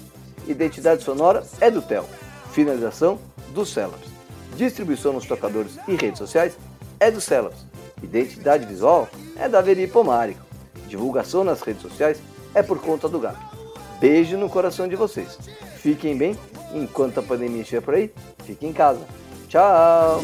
Identidade 0.49 1.05
sonora 1.05 1.45
é 1.61 1.71
do 1.71 1.81
Tel. 1.81 2.05
Finalização, 2.51 3.19
do 3.55 3.65
Celops. 3.65 4.11
Distribuição 4.57 5.13
nos 5.13 5.27
tocadores 5.27 5.79
e 5.87 5.95
redes 5.95 6.19
sociais 6.19 6.57
é 6.99 7.11
do 7.11 7.21
Celops. 7.21 7.65
Identidade 8.03 8.67
visual 8.67 9.09
é 9.37 9.49
da 9.49 9.61
Veri 9.61 9.87
Pomárico. 9.87 10.45
Divulgação 10.89 11.45
nas 11.45 11.61
redes 11.61 11.83
sociais 11.83 12.19
é 12.55 12.63
por 12.63 12.81
conta 12.81 13.09
do 13.09 13.21
Gabi. 13.21 13.39
Beijo 14.01 14.37
no 14.37 14.49
coração 14.49 14.89
de 14.89 14.97
vocês. 14.97 15.39
Fiquem 15.77 16.17
bem 16.17 16.37
enquanto 16.75 17.21
a 17.21 17.23
pandemia 17.23 17.63
estiver 17.63 17.81
por 17.81 17.95
aí. 17.95 18.13
Fiquem 18.45 18.71
em 18.71 18.73
casa. 18.73 19.01
Tchau! 19.49 20.21